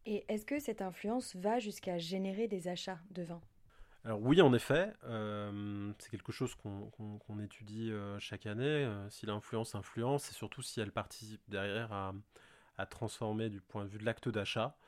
Et 0.07 0.25
est-ce 0.29 0.47
que 0.47 0.59
cette 0.59 0.81
influence 0.81 1.37
va 1.37 1.59
jusqu'à 1.59 1.99
générer 1.99 2.49
des 2.49 2.69
achats 2.69 2.99
de 3.11 3.23
vin? 3.23 3.41
Alors 4.05 4.23
oui, 4.23 4.41
en 4.41 4.55
effet, 4.55 4.93
euh, 5.05 5.93
c'est 5.99 6.11
quelque 6.11 6.33
chose 6.33 6.55
qu'on 6.55 7.41
étudie 7.41 7.91
euh, 7.91 8.19
chaque 8.19 8.47
année. 8.47 8.65
Euh, 8.65 9.11
si 9.11 9.27
l'influence 9.27 9.75
influence, 9.75 10.31
et 10.31 10.33
surtout 10.33 10.63
si 10.63 10.81
elle 10.81 10.93
participe 10.93 11.43
derrière 11.49 11.93
à, 11.93 12.15
transformer 12.87 13.51
du 13.51 13.61
point 13.61 13.85
de 13.85 13.91
vue 13.91 13.99
de 13.99 14.05
l'acte 14.05 14.29
d'achat. 14.29 14.79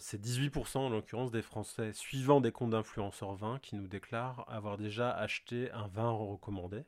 C'est 0.00 0.20
18% 0.20 0.78
en 0.78 0.88
l'occurrence 0.88 1.32
des 1.32 1.42
Français 1.42 1.92
suivant 1.92 2.40
des 2.40 2.52
comptes 2.52 2.70
d'influenceurs 2.70 3.34
vin 3.34 3.58
qui 3.58 3.74
nous 3.74 3.88
déclarent 3.88 4.44
avoir 4.48 4.78
déjà 4.78 5.10
acheté 5.10 5.70
un 5.72 5.88
vin 5.88 6.10
recommandé. 6.10 6.84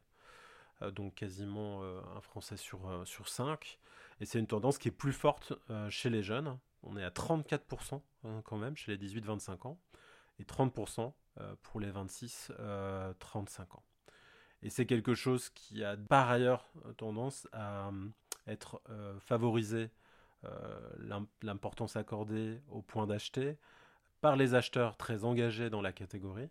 donc 0.92 1.16
quasiment 1.16 1.82
un 1.82 2.20
Français 2.20 2.56
sur, 2.56 2.80
sur 3.04 3.28
5. 3.28 3.78
Et 4.20 4.24
c'est 4.24 4.38
une 4.38 4.46
tendance 4.46 4.78
qui 4.78 4.86
est 4.86 4.92
plus 4.92 5.12
forte 5.12 5.52
chez 5.88 6.10
les 6.10 6.22
jeunes. 6.22 6.56
On 6.82 6.96
est 6.96 7.04
à 7.04 7.10
34% 7.10 8.00
hein, 8.24 8.40
quand 8.44 8.56
même 8.56 8.76
chez 8.76 8.96
les 8.96 9.08
18-25 9.08 9.66
ans 9.66 9.78
et 10.38 10.44
30% 10.44 11.12
euh, 11.38 11.54
pour 11.62 11.80
les 11.80 11.90
26-35 11.90 12.50
euh, 12.58 13.12
ans. 13.70 13.82
Et 14.62 14.70
c'est 14.70 14.86
quelque 14.86 15.14
chose 15.14 15.50
qui 15.50 15.84
a 15.84 15.96
par 15.96 16.30
ailleurs 16.30 16.70
tendance 16.96 17.48
à 17.52 17.88
euh, 17.88 18.08
être 18.46 18.82
favorisé, 19.20 19.90
l'importance 21.42 21.96
accordée 21.96 22.60
au 22.70 22.82
point 22.82 23.06
d'acheter, 23.06 23.56
par 24.20 24.36
les 24.36 24.54
acheteurs 24.54 24.96
très 24.96 25.24
engagés 25.24 25.70
dans 25.70 25.82
la 25.82 25.92
catégorie, 25.92 26.50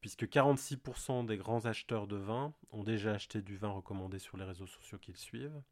puisque 0.00 0.24
46% 0.24 1.26
des 1.26 1.36
grands 1.36 1.66
acheteurs 1.66 2.06
de 2.06 2.16
vin 2.16 2.52
ont 2.70 2.84
déjà 2.84 3.12
acheté 3.12 3.42
du 3.42 3.56
vin 3.56 3.70
recommandé 3.70 4.18
sur 4.18 4.36
les 4.36 4.44
réseaux 4.44 4.66
sociaux 4.66 4.98
qu'ils 4.98 5.16
suivent, 5.16 5.62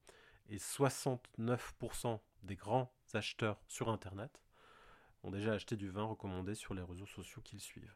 et 0.49 0.59
69% 0.59 2.21
des 2.43 2.57
grands 2.57 2.93
acheteurs 3.15 3.61
sur 3.67 3.89
Internet 3.89 4.41
ont 5.23 5.31
déjà 5.31 5.53
acheté 5.53 5.77
du 5.77 5.89
vin 5.89 6.05
recommandé 6.05 6.55
sur 6.55 6.75
les 6.75 6.83
réseaux 6.83 7.07
sociaux 7.07 7.43
qu'ils 7.43 7.61
suivent. 7.61 7.95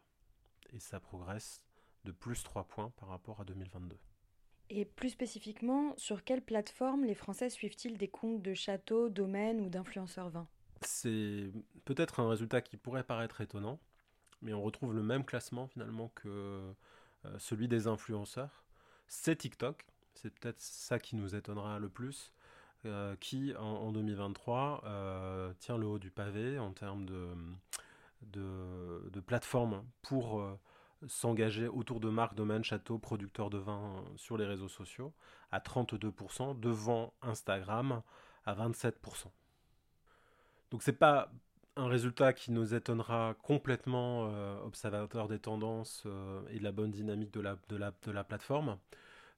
Et 0.73 0.81
ça 0.81 0.99
progresse 0.99 1.65
de 2.05 2.13
plus 2.13 2.43
3 2.43 2.65
points 2.65 2.91
par 2.97 3.09
rapport 3.09 3.41
à 3.41 3.45
2022. 3.45 3.97
Et 4.73 4.85
plus 4.85 5.11
spécifiquement, 5.11 5.95
sur 5.97 6.23
quelle 6.23 6.43
plateforme 6.43 7.05
les 7.05 7.17
Français 7.17 7.51
suivent-ils 7.51 7.99
des 7.99 8.07
comptes 8.07 8.41
de 8.41 8.55
châteaux, 8.55 9.09
domaines 9.09 9.61
ou 9.61 9.69
d'influenceurs 9.69 10.31
vins 10.31 10.47
C'est 10.83 11.51
peut-être 11.85 12.21
un 12.21 12.29
résultat 12.29 12.61
qui 12.61 12.77
pourrait 12.77 13.03
paraître 13.03 13.41
étonnant, 13.41 13.81
mais 14.43 14.55
on 14.55 14.63
retrouve 14.63 14.95
le 14.95 15.03
même 15.03 15.25
classement 15.25 15.67
finalement 15.67 16.13
que 16.15 16.29
euh, 16.29 17.39
celui 17.39 17.67
des 17.67 17.89
influenceurs. 17.89 18.63
C'est 19.09 19.35
TikTok, 19.35 19.85
c'est 20.15 20.33
peut-être 20.33 20.61
ça 20.61 21.01
qui 21.01 21.17
nous 21.17 21.35
étonnera 21.35 21.81
le 21.81 21.89
plus. 21.89 22.33
Euh, 22.87 23.17
qui, 23.17 23.53
en, 23.57 23.91
2023, 23.91 24.85
euh, 24.87 25.53
tient 25.59 25.77
le 25.77 25.87
haut 25.87 25.99
du 25.99 26.11
pavé 26.13 26.61
en 26.61 26.73
termes 26.73 27.05
de, 28.23 29.21
plateforme 29.27 29.85
pour 30.01 30.43
s'engager 31.07 31.69
autour 31.69 32.01
de 32.01 32.09
marques, 32.09 32.35
domaines, 32.35 32.65
châteaux, 32.65 32.99
producteurs 32.99 33.51
de 33.51 33.59
vin 33.59 34.05
sur 34.17 34.37
les 34.37 34.47
réseaux 34.47 34.69
sociaux, 34.69 35.13
à 35.51 35.61
32%, 35.61 36.59
devant 36.59 37.13
Instagram 37.23 38.03
à 38.45 38.55
27%. 38.55 38.93
Donc 40.71 40.83
c'est 40.83 40.99
pas 40.99 41.33
un 41.77 41.89
résultat 41.89 42.33
qui 42.33 42.53
nous 42.53 42.75
étonnera 42.75 43.35
complètement, 43.43 44.25
observateur 44.65 45.29
des 45.29 45.39
tendances 45.39 46.07
et 46.51 46.59
de 46.59 46.65
la 46.65 46.73
bonne 46.73 46.91
dynamique 46.91 47.33
de 47.33 47.41
la, 47.41 48.25
plateforme. 48.25 48.77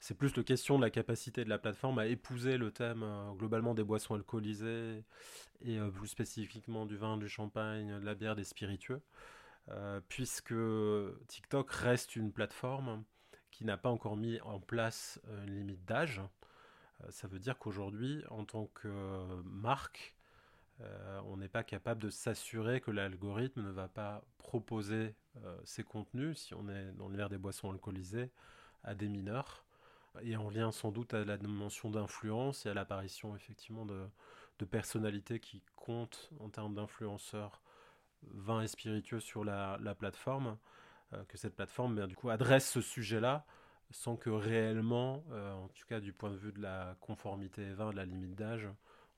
C'est 0.03 0.19
plus 0.19 0.37
la 0.37 0.43
question 0.43 0.79
de 0.79 0.83
la 0.83 0.91
capacité 0.91 1.45
de 1.45 1.49
la 1.49 1.59
plateforme 1.59 2.01
à 2.01 2.07
épouser 2.07 2.57
le 2.57 2.73
thème 2.73 3.05
euh, 3.05 3.31
globalement 3.35 3.73
des 3.73 3.85
boissons 3.85 4.17
alcoolisées 4.17 5.05
et 5.65 5.79
euh, 5.79 5.91
plus 5.91 6.09
spécifiquement 6.09 6.87
du 6.87 6.97
vin, 6.97 7.17
du 7.17 7.29
champagne, 7.29 8.01
de 8.01 8.05
la 8.05 8.17
bière, 8.17 8.35
des 8.35 8.43
spiritueux, 8.43 8.97
euh, 8.97 8.99
puisque 10.09 10.55
TikTok 11.29 11.71
reste 11.71 12.17
une 12.17 12.33
plateforme 12.33 13.05
qui 13.51 13.65
n'a 13.65 13.77
pas 13.77 13.91
encore 13.91 14.17
mis 14.17 14.41
en 14.41 14.61
place 14.61 15.21
une 15.47 15.55
limite 15.55 15.85
d'âge. 15.85 16.21
ça 17.11 17.29
veut 17.29 17.39
dire 17.39 17.59
qu'aujourd'hui, 17.59 18.25
en 18.31 18.45
tant 18.45 18.67
que 18.75 19.43
marque, 19.45 20.17
on 21.25 21.37
n'est 21.37 21.49
pas 21.49 21.63
capable 21.63 22.03
de 22.03 22.11
s'assurer 22.11 22.81
que 22.81 22.91
l'algorithme 22.91 23.63
ne 23.63 23.71
va 23.71 23.89
pas 23.89 24.25
proposer 24.39 25.15
ses 25.65 25.85
contenus, 25.85 26.39
si 26.39 26.55
on 26.55 26.69
est 26.69 26.93
dans 26.93 27.07
l'univers 27.07 27.29
des 27.29 27.39
boissons 27.39 27.71
alcoolisées, 27.71 28.31
à 28.85 28.95
des 28.95 29.09
mineurs 29.09 29.65
et 30.21 30.37
en 30.37 30.51
lien 30.51 30.73
sans 30.73 30.93
doute 30.93 31.15
à 31.15 31.25
la 31.25 31.39
dimension 31.39 31.91
d'influence 31.91 32.67
et 32.67 32.69
à 32.69 32.75
l'apparition 32.75 33.35
effectivement 33.35 33.87
de, 33.87 34.09
personnalités 34.71 35.41
qui 35.41 35.61
comptent 35.75 36.31
en 36.39 36.49
termes 36.49 36.77
d'influenceurs 36.77 37.61
vins 38.31 38.63
et 38.63 38.69
spiritueux 38.69 39.21
sur 39.21 39.45
la, 39.45 39.79
plateforme, 39.99 40.57
euh, 41.13 41.23
que 41.29 41.37
cette 41.37 41.55
plateforme 41.55 41.97
ben, 41.97 42.07
du 42.07 42.17
coup 42.17 42.31
adresse 42.31 42.71
ce 42.71 42.81
sujet-là 42.81 43.45
sans 43.91 44.17
que 44.17 44.31
réellement, 44.31 45.23
euh, 45.33 45.53
en 45.53 45.69
tout 45.69 45.87
cas 45.87 46.01
du 46.01 46.15
point 46.15 46.31
de 46.31 46.37
vue 46.37 46.53
de 46.53 46.63
la 46.63 46.97
conformité 47.01 47.73
vin, 47.75 47.91
de 47.91 47.97
la 47.97 48.07
limite 48.07 48.35
d'âge, 48.35 48.67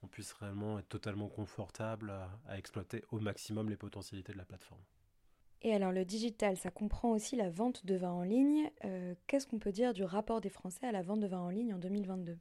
on 0.02 0.08
puisse 0.08 0.32
réellement 0.32 0.78
être 0.78 0.88
totalement 0.88 1.28
confortable 1.28 2.12
à 2.48 2.58
exploiter 2.58 3.04
au 3.10 3.20
maximum 3.20 3.70
les 3.70 3.76
potentialités 3.76 4.32
de 4.32 4.38
la 4.38 4.44
plateforme. 4.44 4.82
Et 5.64 5.72
alors 5.72 5.92
le 5.92 6.04
digital, 6.04 6.58
ça 6.58 6.70
comprend 6.70 7.12
aussi 7.12 7.36
la 7.36 7.48
vente 7.48 7.86
de 7.86 7.94
vin 7.94 8.10
en 8.10 8.22
ligne. 8.22 8.70
Euh, 8.84 9.14
qu'est-ce 9.26 9.46
qu'on 9.46 9.58
peut 9.58 9.72
dire 9.72 9.94
du 9.94 10.04
rapport 10.04 10.42
des 10.42 10.50
Français 10.50 10.86
à 10.86 10.92
la 10.92 11.00
vente 11.00 11.20
de 11.20 11.26
vin 11.26 11.40
en 11.40 11.48
ligne 11.48 11.72
en 11.72 11.78
2022 11.78 12.36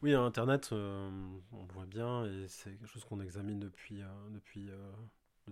Oui, 0.00 0.14
Internet, 0.14 0.70
euh, 0.70 1.10
on 1.52 1.64
voit 1.64 1.86
bien, 1.86 2.24
et 2.24 2.46
c'est 2.46 2.70
quelque 2.70 2.86
chose 2.86 3.04
qu'on 3.04 3.20
examine 3.20 3.58
depuis, 3.58 4.00
euh, 4.00 4.06
depuis 4.30 4.62
le 4.62 4.76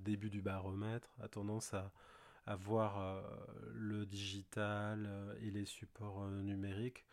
début 0.06 0.30
du 0.30 0.42
baromètre, 0.42 1.10
a 1.22 1.28
tendance 1.28 1.74
à, 1.74 1.92
voir 2.56 3.22
le 3.74 4.06
digital 4.06 5.36
et 5.42 5.50
les 5.50 5.64
supports 5.64 6.28
numériques 6.28 7.04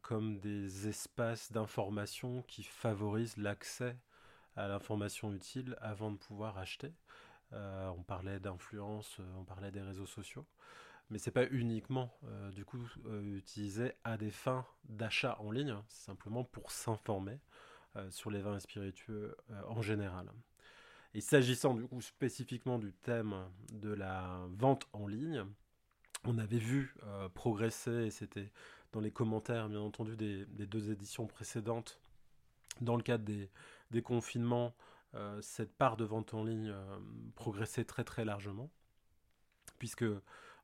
comme 0.00 0.38
des 0.40 0.88
espaces 0.88 1.52
d'information 1.52 2.42
qui 2.48 2.62
favorisent 2.62 3.36
l'accès 3.36 3.98
à 4.56 4.68
l'information 4.68 5.32
utile 5.34 5.76
avant 5.80 6.10
de 6.10 6.16
pouvoir 6.16 6.58
acheter. 6.58 6.92
Euh, 7.52 7.88
on 7.96 8.02
parlait 8.02 8.40
d'influence, 8.40 9.18
euh, 9.20 9.34
on 9.36 9.44
parlait 9.44 9.70
des 9.70 9.82
réseaux 9.82 10.06
sociaux, 10.06 10.46
mais 11.10 11.18
c'est 11.18 11.30
pas 11.30 11.46
uniquement 11.50 12.10
euh, 12.24 12.50
du 12.50 12.64
coup 12.64 12.80
utilisé 13.34 13.92
à 14.02 14.16
des 14.16 14.30
fins 14.30 14.66
d'achat 14.88 15.36
en 15.40 15.50
ligne, 15.50 15.76
c'est 15.88 16.06
simplement 16.06 16.44
pour 16.44 16.70
s'informer 16.70 17.38
sur 18.10 18.30
les 18.30 18.42
vins 18.42 18.60
spiritueux 18.60 19.34
en 19.68 19.80
général. 19.80 20.30
Et 21.16 21.20
s'agissant 21.20 21.74
du 21.74 21.88
coup 21.88 22.00
spécifiquement 22.02 22.78
du 22.78 22.92
thème 22.92 23.34
de 23.72 23.88
la 23.92 24.46
vente 24.50 24.86
en 24.92 25.08
ligne, 25.08 25.44
on 26.24 26.36
avait 26.36 26.58
vu 26.58 26.94
progresser, 27.34 28.06
et 28.06 28.10
c'était 28.10 28.52
dans 28.92 29.00
les 29.00 29.10
commentaires 29.10 29.68
bien 29.68 29.80
entendu 29.80 30.14
des, 30.16 30.44
deux 30.66 30.90
éditions 30.90 31.26
précédentes, 31.26 31.98
dans 32.82 32.96
le 32.96 33.02
cadre 33.02 33.24
des 33.24 34.02
confinements, 34.02 34.74
euh, 35.16 35.40
cette 35.40 35.72
part 35.74 35.96
de 35.96 36.04
vente 36.04 36.34
en 36.34 36.44
ligne 36.44 36.68
euh, 36.68 36.98
progressait 37.36 37.84
très 37.84 38.04
très 38.04 38.24
largement, 38.24 38.70
puisque 39.78 40.04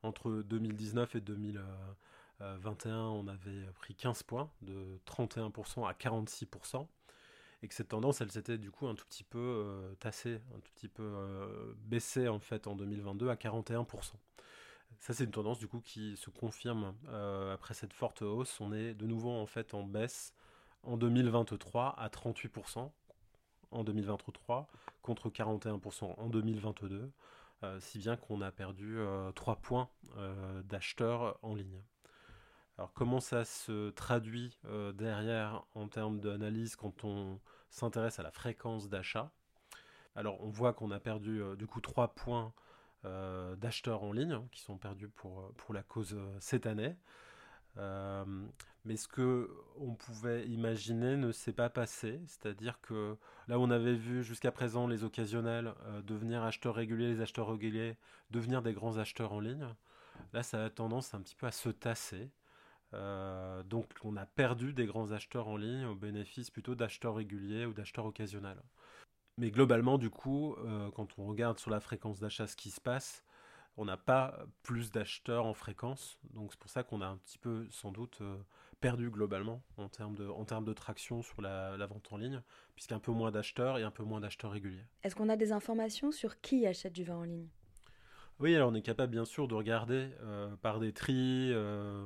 entre 0.02 0.42
2019 0.42 1.14
et 1.14 1.20
2021, 1.20 2.98
on 2.98 3.28
avait 3.28 3.64
pris 3.76 3.94
15 3.94 4.24
points, 4.24 4.50
de 4.60 5.00
31% 5.06 5.88
à 5.88 5.92
46%, 5.92 6.86
et 7.62 7.68
que 7.68 7.74
cette 7.74 7.88
tendance, 7.88 8.20
elle 8.20 8.30
s'était 8.30 8.58
du 8.58 8.70
coup 8.70 8.86
un 8.86 8.94
tout 8.94 9.04
petit 9.06 9.24
peu 9.24 9.38
euh, 9.38 9.94
tassée, 10.00 10.40
un 10.54 10.60
tout 10.60 10.72
petit 10.74 10.88
peu 10.88 11.74
baissée 11.78 12.28
en 12.28 12.40
fait 12.40 12.66
en 12.66 12.74
2022 12.74 13.28
à 13.28 13.34
41%. 13.34 13.86
Ça, 15.00 15.14
c'est 15.14 15.24
une 15.24 15.30
tendance 15.30 15.58
du 15.58 15.68
coup 15.68 15.80
qui 15.80 16.16
se 16.16 16.30
confirme 16.30 16.94
après 17.52 17.74
cette 17.74 17.92
forte 17.92 18.22
hausse. 18.22 18.60
On 18.60 18.72
est 18.72 18.94
de 18.94 19.06
nouveau 19.06 19.30
en 19.30 19.46
fait 19.46 19.74
en 19.74 19.82
baisse 19.84 20.34
en 20.82 20.96
2023 20.96 21.94
à 21.98 22.08
38%, 22.08 22.90
en 23.70 23.84
2023 23.84 24.68
contre 25.02 25.30
41% 25.30 26.14
en 26.18 26.28
2022, 26.28 27.12
euh, 27.62 27.80
si 27.80 27.98
bien 27.98 28.16
qu'on 28.16 28.40
a 28.40 28.50
perdu 28.50 28.98
3 29.34 29.54
euh, 29.54 29.56
points 29.60 29.88
euh, 30.16 30.62
d'acheteurs 30.62 31.38
en 31.42 31.54
ligne. 31.54 31.82
Alors 32.78 32.92
comment 32.94 33.20
ça 33.20 33.44
se 33.44 33.90
traduit 33.90 34.56
derrière 34.94 35.64
en 35.74 35.88
termes 35.88 36.20
d'analyse 36.20 36.74
quand 36.74 37.04
on 37.04 37.38
s'intéresse 37.70 38.18
à 38.18 38.22
la 38.22 38.30
fréquence 38.30 38.88
d'achat? 38.88 39.30
Alors 40.16 40.42
on 40.42 40.50
voit 40.50 40.72
qu'on 40.72 40.90
a 40.90 40.98
perdu 40.98 41.42
du 41.58 41.66
coup 41.66 41.80
3 41.80 42.14
points 42.14 42.52
d'acheteurs 43.04 44.02
en 44.02 44.12
ligne 44.12 44.40
qui 44.50 44.62
sont 44.62 44.78
perdus 44.78 45.08
pour, 45.08 45.52
pour 45.56 45.74
la 45.74 45.82
cause 45.82 46.16
cette 46.40 46.66
année. 46.66 46.96
Euh, 47.78 48.24
mais 48.84 48.96
ce 48.96 49.08
que 49.08 49.50
on 49.78 49.94
pouvait 49.94 50.46
imaginer 50.48 51.16
ne 51.16 51.32
s'est 51.32 51.52
pas 51.52 51.70
passé, 51.70 52.20
c'est-à-dire 52.26 52.80
que 52.82 53.16
là 53.48 53.58
où 53.58 53.62
on 53.62 53.70
avait 53.70 53.94
vu 53.94 54.22
jusqu'à 54.22 54.52
présent 54.52 54.86
les 54.86 55.04
occasionnels 55.04 55.72
euh, 55.86 56.02
devenir 56.02 56.42
acheteurs 56.42 56.74
réguliers, 56.74 57.08
les 57.08 57.20
acheteurs 57.20 57.48
réguliers 57.48 57.96
devenir 58.30 58.62
des 58.62 58.72
grands 58.72 58.98
acheteurs 58.98 59.32
en 59.32 59.40
ligne, 59.40 59.66
là 60.32 60.42
ça 60.42 60.64
a 60.64 60.70
tendance 60.70 61.14
un 61.14 61.20
petit 61.20 61.36
peu 61.36 61.46
à 61.46 61.52
se 61.52 61.68
tasser. 61.68 62.28
Euh, 62.94 63.62
donc 63.62 63.86
on 64.04 64.16
a 64.16 64.26
perdu 64.26 64.72
des 64.72 64.86
grands 64.86 65.12
acheteurs 65.12 65.48
en 65.48 65.56
ligne 65.56 65.86
au 65.86 65.94
bénéfice 65.94 66.50
plutôt 66.50 66.74
d'acheteurs 66.74 67.14
réguliers 67.14 67.66
ou 67.66 67.72
d'acheteurs 67.72 68.06
occasionnels. 68.06 68.62
Mais 69.38 69.50
globalement, 69.50 69.96
du 69.96 70.10
coup, 70.10 70.54
quand 70.94 71.18
on 71.18 71.24
regarde 71.24 71.58
sur 71.58 71.70
la 71.70 71.80
fréquence 71.80 72.20
d'achat 72.20 72.46
ce 72.46 72.54
qui 72.54 72.70
se 72.70 72.82
passe, 72.82 73.24
on 73.76 73.84
n'a 73.84 73.96
pas 73.96 74.44
plus 74.62 74.90
d'acheteurs 74.90 75.46
en 75.46 75.54
fréquence. 75.54 76.18
Donc 76.34 76.52
c'est 76.52 76.60
pour 76.60 76.70
ça 76.70 76.82
qu'on 76.82 77.00
a 77.00 77.06
un 77.06 77.16
petit 77.16 77.38
peu 77.38 77.66
sans 77.70 77.90
doute 77.90 78.18
euh, 78.20 78.36
perdu 78.80 79.10
globalement 79.10 79.62
en 79.76 79.88
termes 79.88 80.14
de, 80.14 80.28
en 80.28 80.44
termes 80.44 80.64
de 80.64 80.72
traction 80.72 81.22
sur 81.22 81.40
la, 81.40 81.76
vente 81.86 82.12
en 82.12 82.16
ligne, 82.16 82.42
puisqu'il 82.74 82.92
y 82.92 82.94
a 82.94 82.96
un 82.98 83.00
peu 83.00 83.12
moins 83.12 83.30
d'acheteurs 83.30 83.78
et 83.78 83.82
un 83.82 83.90
peu 83.90 84.02
moins 84.02 84.20
d'acheteurs 84.20 84.50
réguliers. 84.50 84.84
Est-ce 85.02 85.14
qu'on 85.14 85.28
a 85.28 85.36
des 85.36 85.52
informations 85.52 86.12
sur 86.12 86.40
qui 86.40 86.66
achète 86.66 86.92
du 86.92 87.04
vin 87.04 87.16
en 87.16 87.24
ligne? 87.24 87.48
Oui, 88.40 88.54
alors 88.56 88.70
on 88.70 88.74
est 88.74 88.82
capable 88.82 89.12
bien 89.12 89.24
sûr 89.24 89.46
de 89.46 89.54
regarder 89.54 90.10
euh, 90.20 90.54
par 90.56 90.80
des 90.80 90.92
tris 90.92 91.52
euh, 91.52 92.04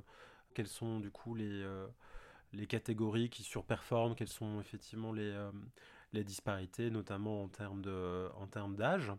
quelles 0.57 0.69
sont 0.69 1.01
du 1.01 1.11
coup 1.11 1.35
les, 1.35 1.65
les 2.53 2.67
catégories 2.67 3.31
qui 3.31 3.43
surperforment, 3.43 4.15
quelles 4.15 4.29
sont 4.29 4.61
effectivement 4.61 5.13
les, 5.13 5.35
les 6.13 6.25
disparités, 6.25 6.91
notamment 6.91 7.43
en 7.43 7.49
termes 7.49 8.77
d'âge. 8.77 9.13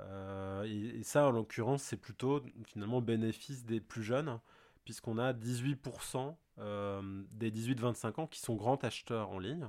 Euh, 0.00 0.64
et, 0.64 1.02
ça, 1.02 1.26
en 1.26 1.30
l'occurrence, 1.30 1.82
c'est 1.82 1.96
plutôt 1.96 2.42
finalement 2.66 3.00
bénéfice 3.00 3.64
des 3.64 3.80
plus 3.80 4.02
jeunes, 4.02 4.40
puisqu'on 4.84 5.18
a 5.18 5.32
18% 5.32 6.36
euh, 6.58 7.24
des 7.30 7.50
18-25 7.50 8.20
ans 8.20 8.26
qui 8.26 8.40
sont 8.40 8.54
grands 8.56 8.76
acheteurs 8.76 9.30
en 9.30 9.38
ligne, 9.38 9.68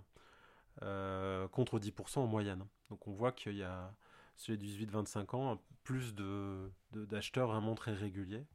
euh, 0.81 1.47
contre 1.49 1.79
10% 1.79 2.19
en 2.19 2.27
moyenne. 2.27 2.65
Donc 2.89 3.07
on 3.07 3.11
voit 3.11 3.31
qu'il 3.31 3.55
y 3.55 3.63
a 3.63 3.93
sur 4.35 4.53
les 4.53 4.57
18-25 4.57 5.35
ans 5.35 5.61
plus 5.83 6.13
d'acheteurs 6.13 6.71
de, 6.93 7.05
d'acheteurs 7.05 7.47
vraiment 7.47 7.75
très 7.75 7.93
réguliers. 7.93 8.45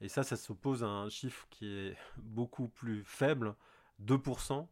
Et 0.00 0.08
ça, 0.08 0.22
ça 0.22 0.36
s'oppose 0.36 0.84
à 0.84 0.88
un 0.88 1.08
chiffre 1.08 1.46
qui 1.50 1.66
est 1.66 1.96
beaucoup 2.18 2.68
plus 2.68 3.04
faible, 3.04 3.54
2% 4.00 4.66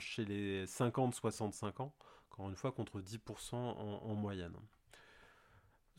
chez 0.00 0.24
les 0.24 0.66
50-65 0.66 1.82
ans, 1.82 1.94
encore 2.30 2.48
une 2.48 2.56
fois 2.56 2.72
contre 2.72 3.00
10% 3.00 3.54
en 3.54 4.14
moyenne. 4.14 4.56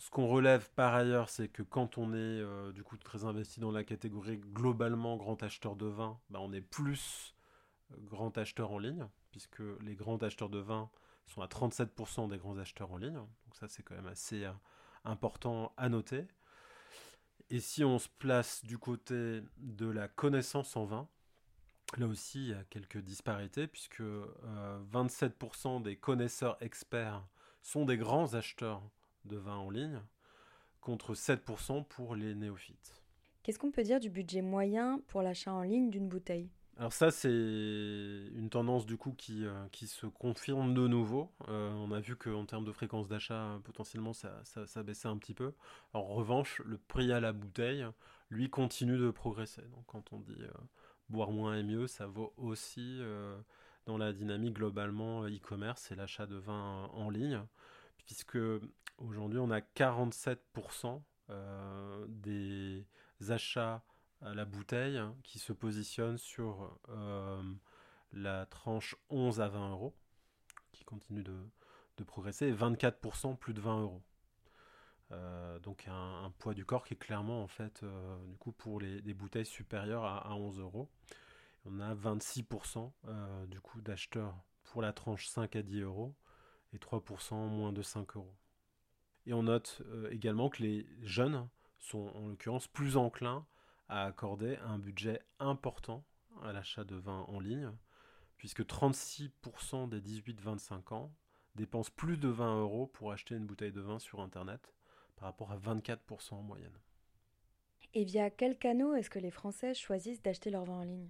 Ce 0.04 0.10
qu'on 0.10 0.28
relève 0.28 0.70
par 0.72 0.94
ailleurs, 0.94 1.30
c'est 1.30 1.48
que 1.48 1.64
quand 1.64 1.98
on 1.98 2.14
est 2.14 2.18
euh, 2.18 2.72
du 2.72 2.84
coup 2.84 2.98
très 2.98 3.24
investi 3.24 3.60
dans 3.60 3.72
la 3.72 3.84
catégorie 3.84 4.38
globalement 4.38 5.16
grand 5.18 5.42
acheteur 5.44 5.76
de 5.76 5.86
vin, 5.86 6.20
bah, 6.30 6.40
on 6.42 6.52
est 6.52 6.62
plus 6.62 7.36
euh, 7.92 7.96
grand 8.00 8.38
acheteur 8.38 8.72
en 8.72 8.80
ligne, 8.80 9.08
puisque 9.32 9.62
les 9.82 9.96
grands 9.96 10.18
acheteurs 10.18 10.50
de 10.50 10.60
vin 10.60 10.90
sont 11.28 11.42
à 11.42 11.48
37% 11.48 12.28
des 12.30 12.38
grands 12.38 12.58
acheteurs 12.58 12.92
en 12.92 12.98
ligne. 12.98 13.14
Donc 13.14 13.56
ça 13.56 13.68
c'est 13.70 13.84
quand 13.84 13.96
même 13.96 14.08
assez 14.08 14.44
euh, 14.44 14.52
important 15.06 15.72
à 15.78 15.90
noter. 15.90 16.28
Et 17.50 17.60
si 17.60 17.84
on 17.84 18.00
se 18.00 18.10
place 18.20 18.64
du 18.66 18.78
côté 18.78 19.42
de 19.58 19.88
la 19.88 20.08
connaissance 20.08 20.76
en 20.76 20.86
vin, 20.86 21.08
là 21.98 22.08
aussi 22.08 22.44
il 22.44 22.50
y 22.50 22.54
a 22.54 22.64
quelques 22.64 22.98
disparités, 22.98 23.68
puisque 23.68 24.02
27% 24.92 25.82
des 25.84 25.96
connaisseurs 25.96 26.58
experts 26.62 27.24
sont 27.62 27.86
des 27.86 27.98
grands 27.98 28.34
acheteurs 28.34 28.82
de 29.26 29.38
vin 29.38 29.58
en 29.58 29.70
ligne, 29.70 30.02
contre 30.82 31.14
7% 31.14 31.86
pour 31.86 32.16
les 32.16 32.36
néophytes. 32.36 33.04
Qu'est-ce 33.44 33.60
qu'on 33.60 33.72
peut 33.72 33.84
dire 33.84 34.00
du 34.00 34.10
budget 34.10 34.42
moyen 34.42 35.00
pour 35.08 35.22
l'achat 35.22 35.54
en 35.54 35.62
ligne 35.62 35.90
d'une 35.90 36.10
bouteille? 36.10 36.50
Alors 36.78 36.92
ça, 36.94 37.12
c'est 37.12 37.30
une 37.30 38.50
tendance 38.50 38.86
du 38.86 38.98
coup 38.98 39.14
qui, 39.14 39.46
euh, 39.46 39.68
se 39.72 40.08
confirme 40.08 40.74
de 40.74 40.88
nouveau. 40.88 41.32
Euh, 41.48 41.72
on 41.74 41.92
a 41.92 42.00
vu 42.00 42.16
qu'en 42.16 42.46
termes 42.46 42.66
de 42.66 42.72
fréquence 42.72 43.08
d'achat, 43.08 43.60
potentiellement, 43.64 44.14
ça, 44.14 44.42
ça, 44.44 44.84
baissait 44.84 45.08
un 45.08 45.18
petit 45.18 45.34
peu. 45.34 45.54
En 45.94 46.04
revanche, 46.04 46.62
le 46.66 46.78
prix 46.78 47.12
à 47.12 47.20
la 47.20 47.32
bouteille, 47.32 47.86
lui, 48.30 48.50
continue 48.50 48.98
de 48.98 49.12
progresser. 49.12 49.62
Donc 49.62 49.86
quand 49.86 50.14
on 50.14 50.20
dit 50.20 50.42
euh, 50.42 50.52
boire 51.10 51.32
moins 51.32 51.58
et 51.58 51.64
mieux, 51.64 51.88
ça 51.88 52.08
vaut 52.08 52.34
aussi 52.38 53.02
dans 53.86 53.98
la 53.98 54.14
dynamique 54.14 54.54
globalement 54.56 55.26
e-commerce 55.28 55.92
et 55.92 55.96
l'achat 55.96 56.26
de 56.26 56.38
vin 56.38 56.90
en 56.94 57.10
ligne, 57.10 57.42
puisque 57.98 58.38
Aujourd'hui, 59.00 59.40
on 59.40 59.52
a 59.52 59.60
47% 59.60 61.02
euh, 61.30 62.06
des 62.08 62.86
achats 63.30 63.84
la 64.24 64.46
bouteille 64.46 65.02
qui 65.24 65.40
se 65.40 65.54
positionnent 65.54 66.18
sur 66.18 66.78
euh, 66.90 67.42
la 68.12 68.46
tranche 68.46 68.96
11 69.10 69.42
à 69.42 69.50
20 69.50 69.72
euros, 69.72 69.94
qui 70.72 70.84
continue 70.84 71.24
de, 71.24 71.34
progresser, 72.06 72.48
et 72.48 72.54
24% 72.54 73.38
plus 73.38 73.54
de 73.54 73.62
20 73.62 73.82
euros. 73.82 74.02
Euh, 75.12 75.60
donc 75.60 75.86
un, 75.88 76.32
poids 76.40 76.54
du 76.54 76.66
corps 76.66 76.84
qui 76.84 76.96
est 76.96 76.98
clairement 76.98 77.44
en 77.44 77.48
fait 77.48 77.84
du 78.28 78.36
coup 78.38 78.52
pour 78.52 78.80
les, 78.80 79.14
bouteilles 79.14 79.46
supérieures 79.46 80.06
à, 80.06 80.28
à, 80.28 80.34
11 80.34 80.60
euros. 80.60 80.90
On 81.66 81.80
a 81.80 81.96
26% 81.96 82.92
du 83.48 83.62
coup 83.62 83.82
d'acheteurs 83.82 84.36
pour 84.64 84.82
la 84.82 84.92
tranche 84.92 85.28
5 85.28 85.56
à 85.56 85.62
10 85.62 85.82
euros 85.82 86.14
et 86.74 86.78
3% 86.78 87.36
moins 87.48 87.72
de 87.72 87.82
5 87.82 88.18
euros. 88.18 88.36
Et 89.26 89.34
on 89.34 89.44
note 89.44 89.82
euh, 89.86 90.10
également 90.12 90.50
que 90.50 90.64
les 90.64 90.86
jeunes 91.02 91.48
sont 91.80 92.12
en 92.16 92.28
l'occurrence 92.28 92.68
plus 92.68 92.98
enclins 92.98 93.46
à 93.94 94.06
accorder 94.06 94.58
un 94.66 94.80
budget 94.80 95.22
important 95.38 96.04
à 96.42 96.52
l'achat 96.52 96.84
de 96.84 96.96
vin 96.96 97.26
en 97.28 97.40
ligne, 97.40 97.72
puisque 98.38 98.62
36% 98.62 99.88
des 99.88 100.02
18-25 100.02 100.96
ans 100.96 101.14
dépensent 101.54 101.92
plus 101.96 102.18
de 102.18 102.28
20 102.28 102.62
euros 102.62 102.88
pour 102.88 103.12
acheter 103.12 103.36
une 103.36 103.46
bouteille 103.46 103.72
de 103.72 103.82
vin 103.82 104.00
sur 104.00 104.22
Internet, 104.22 104.74
par 105.16 105.36
par 105.36 105.48
rapport 105.48 105.52
à 105.52 105.76
24% 105.76 106.34
en 106.34 106.42
moyenne. 106.42 106.76
Et 107.94 108.04
via 108.04 108.32
quels 108.32 108.58
canaux 108.58 108.96
est-ce 108.96 109.12
que 109.12 109.20
les 109.20 109.30
Français 109.30 109.76
choisissent 109.76 110.24
d'acheter 110.24 110.50
leur 110.50 110.66
vin 110.66 110.80
en 110.80 110.84
ligne? 110.84 111.10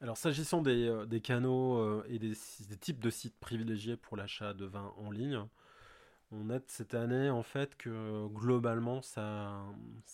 Alors 0.00 0.16
s'agissant 0.16 0.62
des, 0.62 1.04
des 1.06 1.20
canaux 1.20 2.02
et 2.04 2.18
des, 2.18 2.32
des, 2.70 2.76
types 2.78 3.00
de 3.00 3.10
sites 3.10 3.38
privilégiés 3.38 3.98
pour 3.98 4.16
l'achat 4.16 4.54
de 4.54 4.64
vin 4.64 4.94
en 4.96 5.10
ligne, 5.10 5.46
on 6.32 6.44
note 6.44 6.64
cette 6.68 6.94
année 6.94 7.30
en 7.30 7.42
fait 7.42 7.76
que 7.76 8.26
globalement 8.28 9.02
ça, 9.02 9.62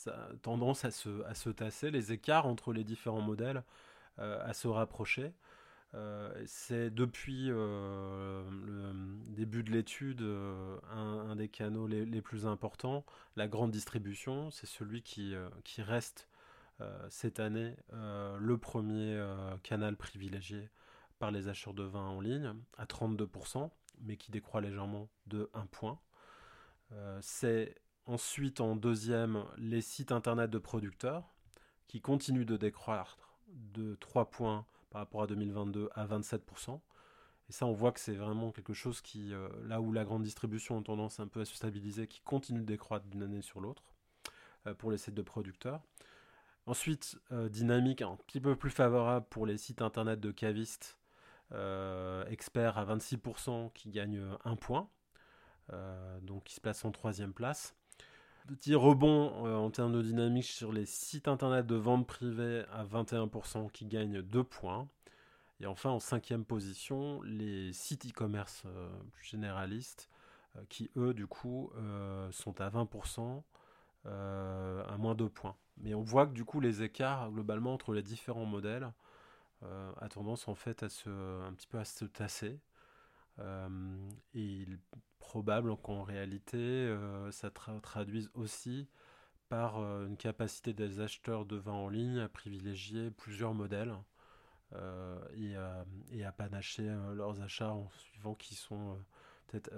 a 0.07 0.35
tendance 0.42 0.85
à 0.85 0.90
se, 0.90 1.50
tasser, 1.50 1.90
les 1.90 2.12
écarts 2.12 2.46
entre 2.46 2.72
les 2.72 2.85
différents 2.85 3.20
modèles 3.20 3.62
euh, 4.18 4.44
à 4.44 4.52
se 4.52 4.68
rapprocher. 4.68 5.33
Euh, 5.94 6.31
c'est 6.44 6.90
depuis 6.90 7.46
euh, 7.48 8.42
le 8.50 8.92
début 9.33 9.62
de 9.62 9.70
l'étude 9.70 10.22
un, 10.90 11.37
des 11.37 11.48
canaux 11.48 11.87
les, 11.87 12.22
plus 12.22 12.46
importants, 12.46 13.04
la 13.37 13.48
grande 13.48 13.70
distribution, 13.70 14.50
c'est 14.50 14.66
celui 14.66 15.02
qui, 15.02 15.35
qui 15.64 15.83
reste 15.83 16.28
cette 17.09 17.40
année 17.40 17.74
le 17.92 18.57
premier 18.57 19.20
canal 19.64 19.96
privilégié 19.96 20.68
par 21.18 21.33
les 21.33 21.48
acheteurs 21.48 21.74
de 21.74 21.83
vin 21.83 22.07
en 22.07 22.20
ligne 22.20 22.54
à 22.76 22.85
32%, 22.85 23.68
mais 24.02 24.16
qui 24.16 24.31
décroît 24.31 24.61
légèrement 24.61 25.09
de 25.26 25.50
1 25.54 25.66
point. 25.66 25.98
Euh, 26.92 27.18
c'est 27.22 27.74
ensuite 28.07 28.61
en 28.61 28.77
deuxième 28.77 29.44
les 29.59 29.81
sites 29.81 30.12
internet 30.12 30.51
de 30.51 30.59
producteurs 30.59 31.35
qui 31.87 32.01
continuent 32.01 32.46
de 32.46 32.57
décroître 32.57 33.37
de 33.48 33.94
3 33.96 34.31
points 34.31 34.66
par 34.90 35.01
rapport 35.01 35.22
à 35.22 35.27
2022 35.27 35.90
à 35.94 36.07
27%. 36.07 36.81
Et 37.48 37.53
ça, 37.53 37.66
on 37.66 37.72
voit 37.72 37.92
que 37.92 38.01
c'est 38.01 38.14
vraiment 38.14 38.53
quelque 38.53 38.74
chose 38.74 39.01
qui, 39.01 39.33
euh, 39.33 39.48
là 39.64 39.81
où 39.81 39.92
la 39.92 40.05
grande 40.05 40.22
distribution 40.22 40.79
a 40.79 40.83
tendance 40.83 41.18
un 41.20 41.27
peu 41.27 41.40
à 41.40 41.44
se 41.44 41.55
stabiliser, 41.55 42.07
qui 42.07 42.20
continue 42.20 42.61
de 42.61 42.66
décroître 42.66 43.07
d'une 43.07 43.22
année 43.22 43.42
sur 43.42 43.61
l'autre 43.61 43.83
euh, 44.66 44.74
pour 44.74 44.90
les 44.90 44.98
sites 44.98 45.14
de 45.14 45.22
producteurs. 45.22 45.83
Ensuite, 46.66 47.18
dynamique 47.31 48.03
un 48.03 48.16
petit 48.16 48.42
peu 48.42 48.55
plus 48.55 48.68
favorable 48.68 49.24
pour 49.31 49.46
les 49.46 49.57
sites 49.57 49.81
internet 49.81 50.20
de 50.20 50.31
cavistes, 50.31 50.98
experts 51.51 52.77
à 52.77 52.85
26% 52.85 53.72
qui 53.72 53.88
gagnent 53.88 54.37
1 54.44 54.57
point. 54.57 54.90
Euh, 55.72 56.20
donc 56.20 56.50
il 56.50 56.54
se 56.54 56.61
place 56.61 56.85
en 56.85 56.90
troisième 56.90 57.33
place. 57.33 57.74
Petit 58.46 58.74
rebond 58.74 59.46
euh, 59.46 59.57
en 59.57 59.70
termes 59.70 59.92
de 59.92 60.02
dynamique 60.02 60.46
sur 60.46 60.72
les 60.72 60.87
sites 60.87 61.28
internet 61.28 61.66
de 61.66 61.74
vente 61.74 62.07
privée 62.07 62.64
à 62.72 62.85
21% 62.85 63.70
qui 63.70 63.87
gagnent 63.87 64.22
2 64.22 64.44
points. 64.44 64.88
Et 65.61 65.66
enfin 65.66 65.90
en 65.90 65.98
cinquième 65.98 66.44
position, 66.44 67.20
les 67.22 67.72
sites 67.72 68.07
e-commerce 68.07 68.62
euh, 68.66 68.88
généralistes 69.22 70.09
qui 70.68 70.90
eux 70.96 71.14
du 71.14 71.26
coup 71.28 71.70
sont 72.33 72.61
à 72.61 72.68
20% 72.68 73.42
à 74.07 74.96
moins 74.98 75.14
2 75.14 75.28
points. 75.28 75.54
Mais 75.76 75.94
on 75.94 76.02
voit 76.02 76.26
que 76.26 76.33
du 76.33 76.44
coup 76.44 76.59
les 76.59 76.83
écarts 76.83 77.31
globalement 77.31 77.74
entre 77.74 77.92
les 77.92 78.02
différents 78.02 78.46
modèles 78.46 78.90
a 79.62 80.09
tendance 80.09 80.48
en 80.48 80.57
fait 80.57 80.83
à 80.83 80.88
se, 80.88 81.09
un 81.09 81.52
petit 81.52 81.68
peu 81.68 81.78
à 81.78 81.85
se 81.85 82.07
tasser. 82.07 82.59
et 84.35 84.66
probable 85.29 85.77
qu'en 85.77 86.05
réalité, 86.05 86.57
euh, 86.57 87.31
ça 87.33 87.51
traduise 87.51 88.31
aussi 88.33 88.88
par 89.51 89.79
euh, 89.79 90.07
une 90.07 90.17
capacité 90.17 90.73
des 90.73 91.01
acheteurs 91.01 91.45
de 91.45 91.57
vin 91.57 91.75
en 91.75 91.91
ligne 91.91 92.19
à 92.21 92.31
privilégier 92.31 93.11
plusieurs 93.11 93.53
modèles 93.53 93.95
euh, 94.75 95.19
et, 95.37 96.25
à, 96.25 96.33
panacher 96.33 96.88
leurs 97.14 97.43
achats 97.43 97.75
en 97.75 97.91
suivant 97.91 98.35
qui 98.35 98.55
sont 98.55 98.97
peut-être 99.47 99.71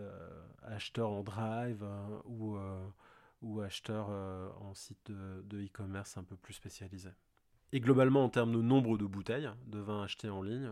acheteurs 0.62 1.10
en 1.10 1.24
drive 1.24 1.84
ou, 2.26 2.56
ou 3.42 3.60
acheteurs 3.60 4.08
en 4.08 4.74
site 4.74 5.10
de 5.10 5.64
e-commerce 5.64 6.16
un 6.16 6.24
peu 6.24 6.36
plus 6.36 6.54
spécialisé. 6.54 7.10
Et 7.72 7.80
globalement, 7.80 8.24
en 8.24 8.28
termes 8.28 8.52
de 8.52 8.62
nombre 8.62 8.98
de 8.98 9.06
bouteilles 9.06 9.50
de 9.66 9.78
vin 9.80 10.02
achetés 10.04 10.30
en 10.30 10.42
ligne, 10.42 10.70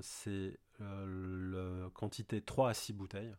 c'est 0.00 0.58
la 0.80 1.90
quantité 1.90 2.40
3 2.40 2.70
à 2.70 2.74
6 2.74 2.92
bouteilles 2.92 3.34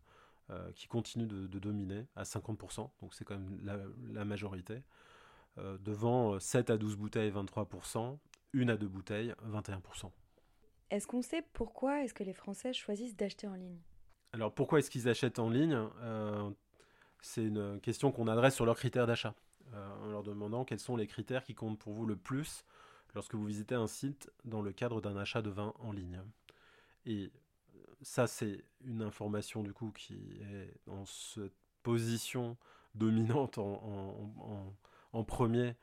euh, 0.52 0.72
qui 0.74 0.88
continue 0.88 1.28
de, 1.28 1.60
dominer 1.60 2.08
à 2.16 2.24
50%, 2.24 2.90
donc 3.02 3.14
c'est 3.14 3.24
quand 3.24 3.38
même 3.38 3.58
la, 4.12 4.26
majorité, 4.26 4.84
euh, 5.58 5.78
devant 5.78 6.40
7 6.42 6.70
euh, 6.70 6.74
à 6.74 6.78
12 6.78 6.98
bouteilles 6.98 7.32
23%, 7.32 8.18
1 8.54 8.68
à 8.68 8.76
2 8.76 8.88
bouteilles 8.88 9.34
21%. 9.48 10.12
Est-ce 10.90 11.08
qu'on 11.08 11.22
sait 11.22 11.46
pourquoi 11.54 12.04
est-ce 12.04 12.14
que 12.14 12.26
les 12.26 12.34
Français 12.34 12.74
choisissent 12.74 13.16
d'acheter 13.16 13.48
en 13.48 13.54
ligne? 13.54 13.80
Alors 14.34 14.54
pourquoi 14.54 14.80
est-ce 14.80 14.90
qu'ils 14.90 15.08
achètent 15.08 15.40
en 15.40 15.50
ligne? 15.50 15.88
C'est 17.22 17.46
une 17.46 17.80
question 17.80 18.12
qu'on 18.12 18.28
adresse 18.28 18.56
sur 18.56 18.66
leurs 18.66 18.78
critères 18.78 19.08
d'achat, 19.08 19.36
en 19.74 20.08
leur 20.08 20.24
demandant 20.24 20.66
quels 20.66 20.80
sont 20.80 20.98
les 20.98 21.08
critères 21.08 21.46
qui 21.46 21.54
comptent 21.54 21.80
pour 21.80 21.94
vous 21.94 22.06
le 22.06 22.18
plus 22.18 22.66
lorsque 23.14 23.36
vous 23.36 23.46
visitez 23.46 23.76
un 23.76 23.88
site 23.88 24.30
dans 24.44 24.62
le 24.62 24.74
cadre 24.74 25.00
d'un 25.00 25.16
achat 25.16 25.42
de 25.42 25.50
vin 25.50 25.74
en 25.80 25.94
ligne. 25.94 26.22
Et 27.06 27.32
ça, 28.02 28.28
c'est 28.28 28.64
une 28.84 29.02
information 29.02 29.64
du 29.64 29.74
coup 29.74 29.92
qui 29.92 30.16
est 30.42 30.74
dans 30.86 31.06
cette 31.06 31.54
position 31.84 32.58
dominante 32.96 33.58
en, 33.58 35.24
premier, 35.24 35.76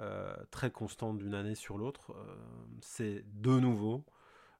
euh, 0.00 0.34
très 0.50 0.70
constante 0.70 1.18
d'une 1.18 1.34
année 1.34 1.54
sur 1.54 1.78
l'autre. 1.78 2.12
Euh, 2.12 2.36
c'est 2.80 3.24
de 3.40 3.58
nouveau 3.58 4.04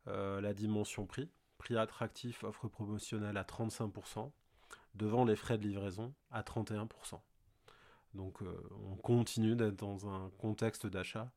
euh, 0.09 0.40
la 0.40 0.55
dimension 0.55 1.07
prix. 1.07 1.31
Prix 1.59 1.76
attractif, 1.76 2.44
offre 2.44 2.68
promotionnelle 2.68 3.37
à 3.37 3.42
35%, 3.42 4.31
devant 4.94 5.24
les 5.24 5.37
frais 5.37 5.59
de 5.59 5.66
livraison 5.66 6.14
à 6.31 6.42
31%. 6.42 7.20
Donc 8.14 8.40
on 8.90 8.96
continue 8.96 9.57
d'être 9.57 9.76
dans 9.76 10.09
un 10.09 10.31
contexte 10.38 10.87
d'achat 10.87 11.31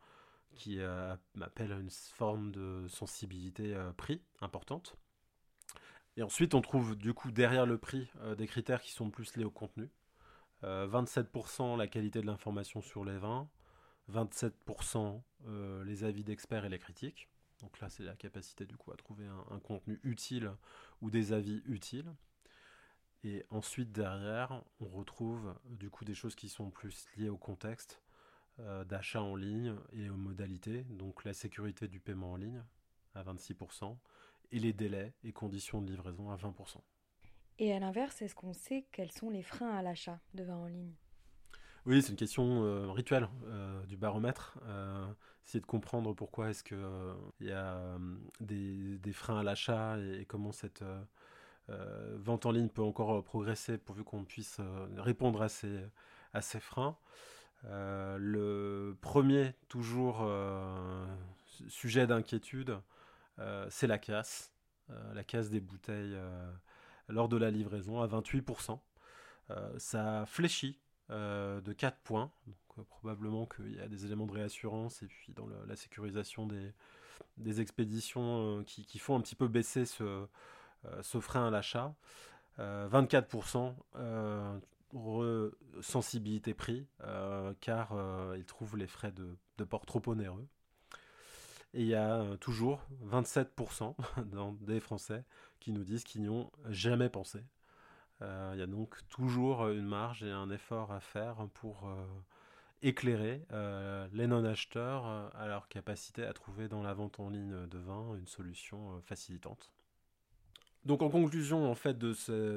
qui 0.55 0.81
appelle 0.81 1.71
à 1.73 1.77
une 1.77 1.89
forme 1.89 2.51
de 2.51 2.85
sensibilité 2.87 3.77
prix 3.97 4.21
importante. 4.41 4.97
Et 6.17 6.23
ensuite, 6.23 6.53
on 6.53 6.61
trouve 6.61 6.95
du 6.95 7.13
coup 7.13 7.31
derrière 7.31 7.65
le 7.65 7.77
prix 7.77 8.09
euh, 8.21 8.35
des 8.35 8.47
critères 8.47 8.81
qui 8.81 8.91
sont 8.91 9.09
plus 9.09 9.35
liés 9.35 9.45
au 9.45 9.51
contenu. 9.51 9.89
27% 10.63 11.75
euh, 11.75 11.77
la 11.77 11.87
qualité 11.87 12.19
de 12.19 12.25
l'information 12.25 12.81
sur 12.81 13.05
les 13.05 13.17
vins, 13.17 13.49
27% 14.11 15.21
euh, 15.47 15.83
les 15.85 16.03
avis 16.03 16.23
d'experts 16.23 16.65
et 16.65 16.69
les 16.69 16.79
critiques. 16.79 17.29
Donc 17.61 17.79
là, 17.79 17.89
c'est 17.89 18.03
la 18.03 18.15
capacité 18.15 18.65
du 18.65 18.75
coup 18.75 18.91
à 18.91 18.97
trouver 18.97 19.25
un, 19.51 19.59
contenu 19.59 19.99
utile 20.03 20.51
ou 21.01 21.09
des 21.09 21.33
avis 21.33 21.61
utiles. 21.65 22.13
Et 23.23 23.45
ensuite, 23.49 23.91
derrière, 23.91 24.63
on 24.79 24.87
retrouve 24.87 25.53
du 25.65 25.89
coup 25.89 26.05
des 26.05 26.15
choses 26.15 26.35
qui 26.35 26.47
sont 26.47 26.69
plus 26.69 27.05
liées 27.17 27.29
au 27.29 27.37
contexte 27.37 28.01
d'achat 28.85 29.21
en 29.21 29.35
ligne 29.35 29.75
et 29.91 30.09
aux 30.09 30.15
modalités. 30.15 30.83
Donc 30.89 31.25
la 31.25 31.33
sécurité 31.33 31.89
du 31.89 31.99
paiement 31.99 32.31
en 32.31 32.37
ligne 32.37 32.63
à 33.13 33.23
26%, 33.23 33.97
et 34.51 34.59
les 34.59 34.73
délais 34.73 35.13
et 35.23 35.31
conditions 35.31 35.81
de 35.81 35.89
livraison 35.89 36.29
à 36.29 36.35
20%. 36.35 36.77
Et 37.59 37.73
à 37.73 37.79
l'inverse, 37.79 38.21
est-ce 38.21 38.35
qu'on 38.35 38.53
sait 38.53 38.85
quels 38.91 39.11
sont 39.11 39.29
les 39.29 39.43
freins 39.43 39.75
à 39.75 39.81
l'achat 39.81 40.19
de 40.33 40.43
vin 40.43 40.55
en 40.55 40.67
ligne? 40.67 40.93
Oui, 41.85 42.01
c'est 42.01 42.11
une 42.11 42.17
question 42.17 42.63
euh, 42.63 42.91
rituelle 42.91 43.27
euh, 43.47 43.85
du 43.85 43.97
baromètre. 43.97 44.59
Euh, 44.63 45.07
essayer 45.45 45.59
de 45.59 45.65
comprendre 45.65 46.13
pourquoi 46.13 46.49
est-ce 46.49 46.63
qu'il 46.63 46.77
y 47.41 47.51
a 47.51 47.97
des, 48.39 49.13
freins 49.13 49.39
à 49.39 49.43
l'achat 49.43 49.97
et, 49.99 50.25
comment 50.25 50.51
cette 50.51 50.83
vente 51.67 52.45
en 52.45 52.51
ligne 52.51 52.69
peut 52.69 52.83
encore 52.83 53.23
progresser 53.23 53.77
pourvu 53.77 54.03
qu'on 54.03 54.23
puisse 54.23 54.59
répondre 54.97 55.41
à 55.41 55.49
ces, 55.49 55.79
à 56.33 56.41
ces 56.41 56.59
freins. 56.59 56.97
le 57.63 58.95
premier, 59.01 59.53
toujours 59.67 60.23
sujet 61.67 62.07
d'inquiétude, 62.07 62.69
euh, 62.71 62.79
c'est 63.69 63.87
la 63.87 63.97
casse, 63.97 64.51
euh, 64.91 65.13
la 65.13 65.23
casse 65.23 65.49
des 65.49 65.59
bouteilles 65.59 66.15
euh, 66.15 66.51
lors 67.07 67.29
de 67.29 67.37
la 67.37 67.51
livraison 67.51 68.01
à 68.01 68.07
28%. 68.07 68.79
ça 69.77 70.25
fléchit 70.25 70.79
de 71.09 71.73
4 71.73 71.97
points, 72.03 72.31
probablement 72.89 73.47
qu'il 73.47 73.75
y 73.75 73.79
a 73.79 73.87
des 73.87 74.05
éléments 74.05 74.27
de 74.27 74.33
réassurance 74.33 75.01
et 75.01 75.07
puis 75.07 75.33
dans 75.33 75.47
la 75.67 75.75
sécurisation 75.75 76.47
des, 76.47 77.61
expéditions 77.61 78.63
qui, 78.65 78.99
font 78.99 79.15
un 79.15 79.21
petit 79.21 79.35
peu 79.35 79.47
baisser 79.47 79.85
ce, 79.85 80.27
frein 81.19 81.47
à 81.47 81.49
l'achat. 81.49 81.95
24% 82.59 83.73
sensibilité 85.81 86.53
prix, 86.53 86.85
car 87.59 88.35
ils 88.37 88.45
trouvent 88.45 88.77
les 88.77 88.87
frais 88.87 89.11
de 89.11 89.63
port 89.63 89.87
trop 89.87 90.03
onéreux. 90.05 90.47
Et 91.73 91.81
il 91.81 91.87
y 91.87 91.95
a 91.95 92.21
euh, 92.21 92.37
toujours 92.37 92.81
27% 93.05 93.95
des 94.61 94.79
Français 94.79 95.23
qui 95.59 95.71
nous 95.71 95.83
disent 95.83 96.03
qu'ils 96.03 96.21
n'y 96.21 96.29
ont 96.29 96.51
jamais 96.69 97.09
pensé. 97.09 97.43
Euh, 98.21 98.51
il 98.53 98.59
y 98.59 98.63
a 98.63 98.67
donc 98.67 98.97
toujours 99.09 99.69
une 99.69 99.85
marge 99.85 100.23
et 100.23 100.31
un 100.31 100.49
effort 100.49 100.91
à 100.91 100.99
faire 100.99 101.47
pour 101.53 101.87
euh, 101.87 102.05
éclairer 102.81 103.45
les 104.13 104.27
non-acheteurs 104.27 105.05
à 105.35 105.47
leur 105.47 105.67
capacité 105.67 106.23
à 106.25 106.33
trouver 106.33 106.67
dans 106.67 106.81
la 106.81 106.93
vente 106.93 107.19
en 107.19 107.29
ligne 107.29 107.67
de 107.67 107.77
vin 107.77 108.15
une 108.17 108.27
solution 108.27 109.01
facilitante. 109.01 109.71
Donc 110.85 111.01
en 111.01 111.09
conclusion 111.09 111.69
en 111.69 111.75
fait 111.75 111.97
de 111.97 112.13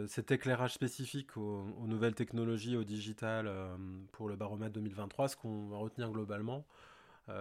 cet 0.06 0.30
éclairage 0.30 0.72
spécifique 0.72 1.36
aux, 1.36 1.64
nouvelles 1.86 2.14
technologies, 2.14 2.76
au 2.76 2.84
digital 2.84 3.46
euh, 3.48 3.76
pour 4.12 4.28
le 4.28 4.36
baromètre 4.36 4.72
2023, 4.72 5.28
ce 5.28 5.36
qu'on 5.36 5.66
va 5.68 5.76
retenir 5.78 6.10
globalement, 6.10 6.58
euh, 6.58 6.62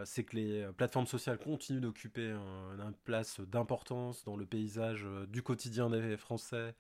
c'est 0.06 0.24
que 0.24 0.36
les 0.36 0.67
plateformes 0.78 1.08
sociales 1.08 1.38
continuent 1.38 1.82
d'occuper 1.82 2.30
une 2.30 2.94
place 3.04 3.39
d'importance 3.41 4.24
dans 4.24 4.36
le 4.36 4.46
paysage 4.46 5.04
euh, 5.06 5.26
du 5.26 5.41
quotidien 5.41 5.89
des 5.89 6.17
Français 6.17 6.76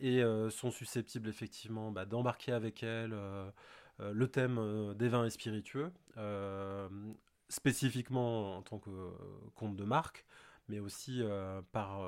et 0.00 0.22
sont 0.50 0.72
susceptibles 0.72 1.28
effectivement 1.28 1.92
bah, 1.92 2.04
d'embarquer 2.04 2.50
avec 2.50 2.82
elles 2.82 3.14
le 4.00 4.26
thème 4.26 4.94
des 4.96 5.08
vins 5.08 5.24
et 5.24 5.30
spiritueux, 5.30 5.92
spécifiquement 7.48 8.56
en 8.56 8.62
tant 8.62 8.80
que 8.80 8.90
compte 9.54 9.76
de 9.76 9.84
marque, 9.84 10.26
mais 10.68 10.80
aussi 10.80 11.22
par 11.70 12.00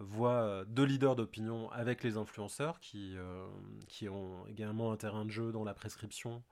euh, 0.00 0.64
deux 0.64 0.84
leaders 0.84 1.16
d'opinion 1.16 1.70
avec 1.70 2.02
les 2.02 2.16
influenceurs 2.16 2.80
euh, 2.94 3.46
qui 3.88 4.08
ont 4.08 4.46
également 4.48 4.92
un 4.92 4.96
terrain 4.96 5.24
de 5.24 5.30
jeu 5.30 5.52
dans 5.52 5.64
la 5.64 5.74
prescription 5.74 6.42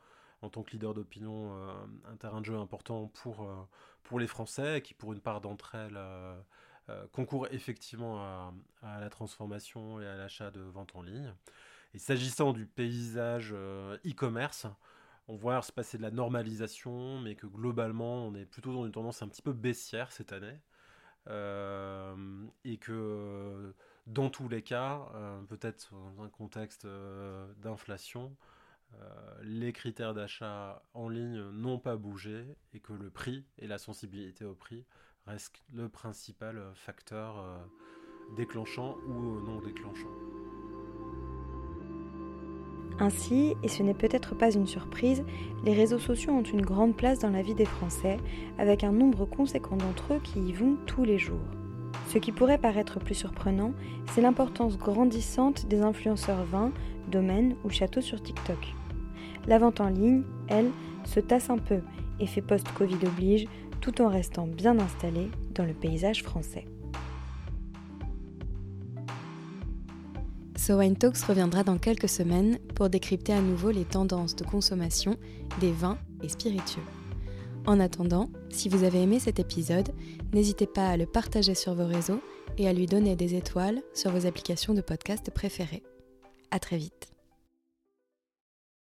en 0.42 0.48
tant 0.48 0.62
que 0.62 0.70
leader 0.72 0.94
d'opinion, 0.94 1.52
euh, 1.54 1.72
un 2.10 2.16
terrain 2.16 2.40
de 2.40 2.46
jeu 2.46 2.56
important 2.56 3.08
pour, 3.08 3.48
pour 4.02 4.18
les 4.18 4.26
Français 4.26 4.80
qui 4.82 4.94
pour 4.94 5.12
une 5.12 5.20
part 5.20 5.40
d'entre 5.40 5.74
elles 5.74 5.98
concourent 7.12 7.46
effectivement 7.52 8.20
à, 8.82 9.00
la 9.00 9.08
transformation 9.10 10.00
et 10.00 10.06
à 10.06 10.16
l'achat 10.16 10.50
de 10.50 10.60
vente 10.60 10.96
en 10.96 11.02
ligne. 11.02 11.32
Et 11.94 11.98
s'agissant 11.98 12.52
du 12.52 12.66
paysage 12.66 13.52
e-commerce, 13.52 14.66
on 15.28 15.36
voit 15.36 15.62
se 15.62 15.70
passer 15.70 15.98
de 15.98 16.02
la 16.02 16.10
normalisation, 16.10 17.20
mais 17.20 17.36
que 17.36 17.46
globalement 17.46 18.26
on 18.26 18.34
est 18.34 18.46
plutôt 18.46 18.72
dans 18.72 18.84
une 18.86 18.92
tendance 18.92 19.22
un 19.22 19.28
petit 19.28 19.42
peu 19.42 19.52
baissière 19.52 20.10
cette 20.10 20.32
année. 20.32 20.58
Euh, 21.28 22.46
et 22.64 22.78
que 22.78 23.74
dans 24.06 24.30
tous 24.30 24.48
les 24.48 24.62
cas, 24.62 25.06
euh, 25.14 25.40
peut-être 25.42 25.92
dans 25.92 26.22
un 26.24 26.28
contexte 26.28 26.84
euh, 26.86 27.46
d'inflation, 27.58 28.34
les 29.42 29.72
critères 29.72 30.14
d'achat 30.14 30.82
en 30.94 31.08
ligne 31.08 31.40
n'ont 31.52 31.78
pas 31.78 31.96
bougé 31.96 32.44
et 32.74 32.80
que 32.80 32.92
le 32.92 33.10
prix 33.10 33.44
et 33.58 33.66
la 33.66 33.78
sensibilité 33.78 34.44
au 34.44 34.54
prix 34.54 34.84
restent 35.26 35.62
le 35.72 35.88
principal 35.88 36.62
facteur 36.74 37.44
déclenchant 38.36 38.96
ou 39.06 39.40
non 39.40 39.60
déclenchant. 39.60 40.08
Ainsi, 42.98 43.54
et 43.62 43.68
ce 43.68 43.82
n'est 43.82 43.94
peut-être 43.94 44.34
pas 44.36 44.52
une 44.52 44.66
surprise, 44.66 45.24
les 45.64 45.72
réseaux 45.72 45.98
sociaux 45.98 46.34
ont 46.34 46.42
une 46.42 46.60
grande 46.60 46.94
place 46.94 47.18
dans 47.18 47.30
la 47.30 47.40
vie 47.40 47.54
des 47.54 47.64
Français, 47.64 48.18
avec 48.58 48.84
un 48.84 48.92
nombre 48.92 49.24
conséquent 49.24 49.76
d'entre 49.76 50.14
eux 50.14 50.20
qui 50.22 50.38
y 50.38 50.52
vont 50.52 50.76
tous 50.86 51.04
les 51.04 51.18
jours. 51.18 51.40
Ce 52.08 52.18
qui 52.18 52.30
pourrait 52.30 52.58
paraître 52.58 53.00
plus 53.00 53.14
surprenant, 53.14 53.72
c'est 54.12 54.20
l'importance 54.20 54.76
grandissante 54.76 55.66
des 55.66 55.80
influenceurs 55.80 56.44
vins, 56.44 56.72
domaines 57.08 57.56
ou 57.64 57.70
châteaux 57.70 58.02
sur 58.02 58.22
TikTok. 58.22 58.74
La 59.46 59.58
vente 59.58 59.80
en 59.80 59.88
ligne, 59.88 60.22
elle, 60.48 60.70
se 61.04 61.20
tasse 61.20 61.50
un 61.50 61.58
peu 61.58 61.80
et 62.18 62.26
fait 62.26 62.42
post-Covid 62.42 63.06
oblige, 63.06 63.46
tout 63.80 64.02
en 64.02 64.08
restant 64.08 64.46
bien 64.46 64.78
installée 64.78 65.30
dans 65.54 65.64
le 65.64 65.72
paysage 65.72 66.22
français. 66.22 66.66
So 70.56 70.74
Wine 70.74 70.96
Talks 70.96 71.22
reviendra 71.22 71.64
dans 71.64 71.78
quelques 71.78 72.08
semaines 72.08 72.58
pour 72.74 72.90
décrypter 72.90 73.32
à 73.32 73.40
nouveau 73.40 73.70
les 73.70 73.86
tendances 73.86 74.36
de 74.36 74.44
consommation 74.44 75.16
des 75.58 75.72
vins 75.72 75.96
et 76.22 76.28
spiritueux. 76.28 76.82
En 77.66 77.80
attendant, 77.80 78.28
si 78.50 78.68
vous 78.68 78.84
avez 78.84 79.02
aimé 79.02 79.18
cet 79.18 79.38
épisode, 79.38 79.88
n'hésitez 80.34 80.66
pas 80.66 80.88
à 80.88 80.96
le 80.96 81.06
partager 81.06 81.54
sur 81.54 81.74
vos 81.74 81.86
réseaux 81.86 82.20
et 82.58 82.68
à 82.68 82.72
lui 82.72 82.86
donner 82.86 83.16
des 83.16 83.34
étoiles 83.34 83.80
sur 83.94 84.10
vos 84.10 84.26
applications 84.26 84.74
de 84.74 84.80
podcast 84.82 85.30
préférées. 85.30 85.82
À 86.50 86.58
très 86.58 86.76
vite. 86.76 87.10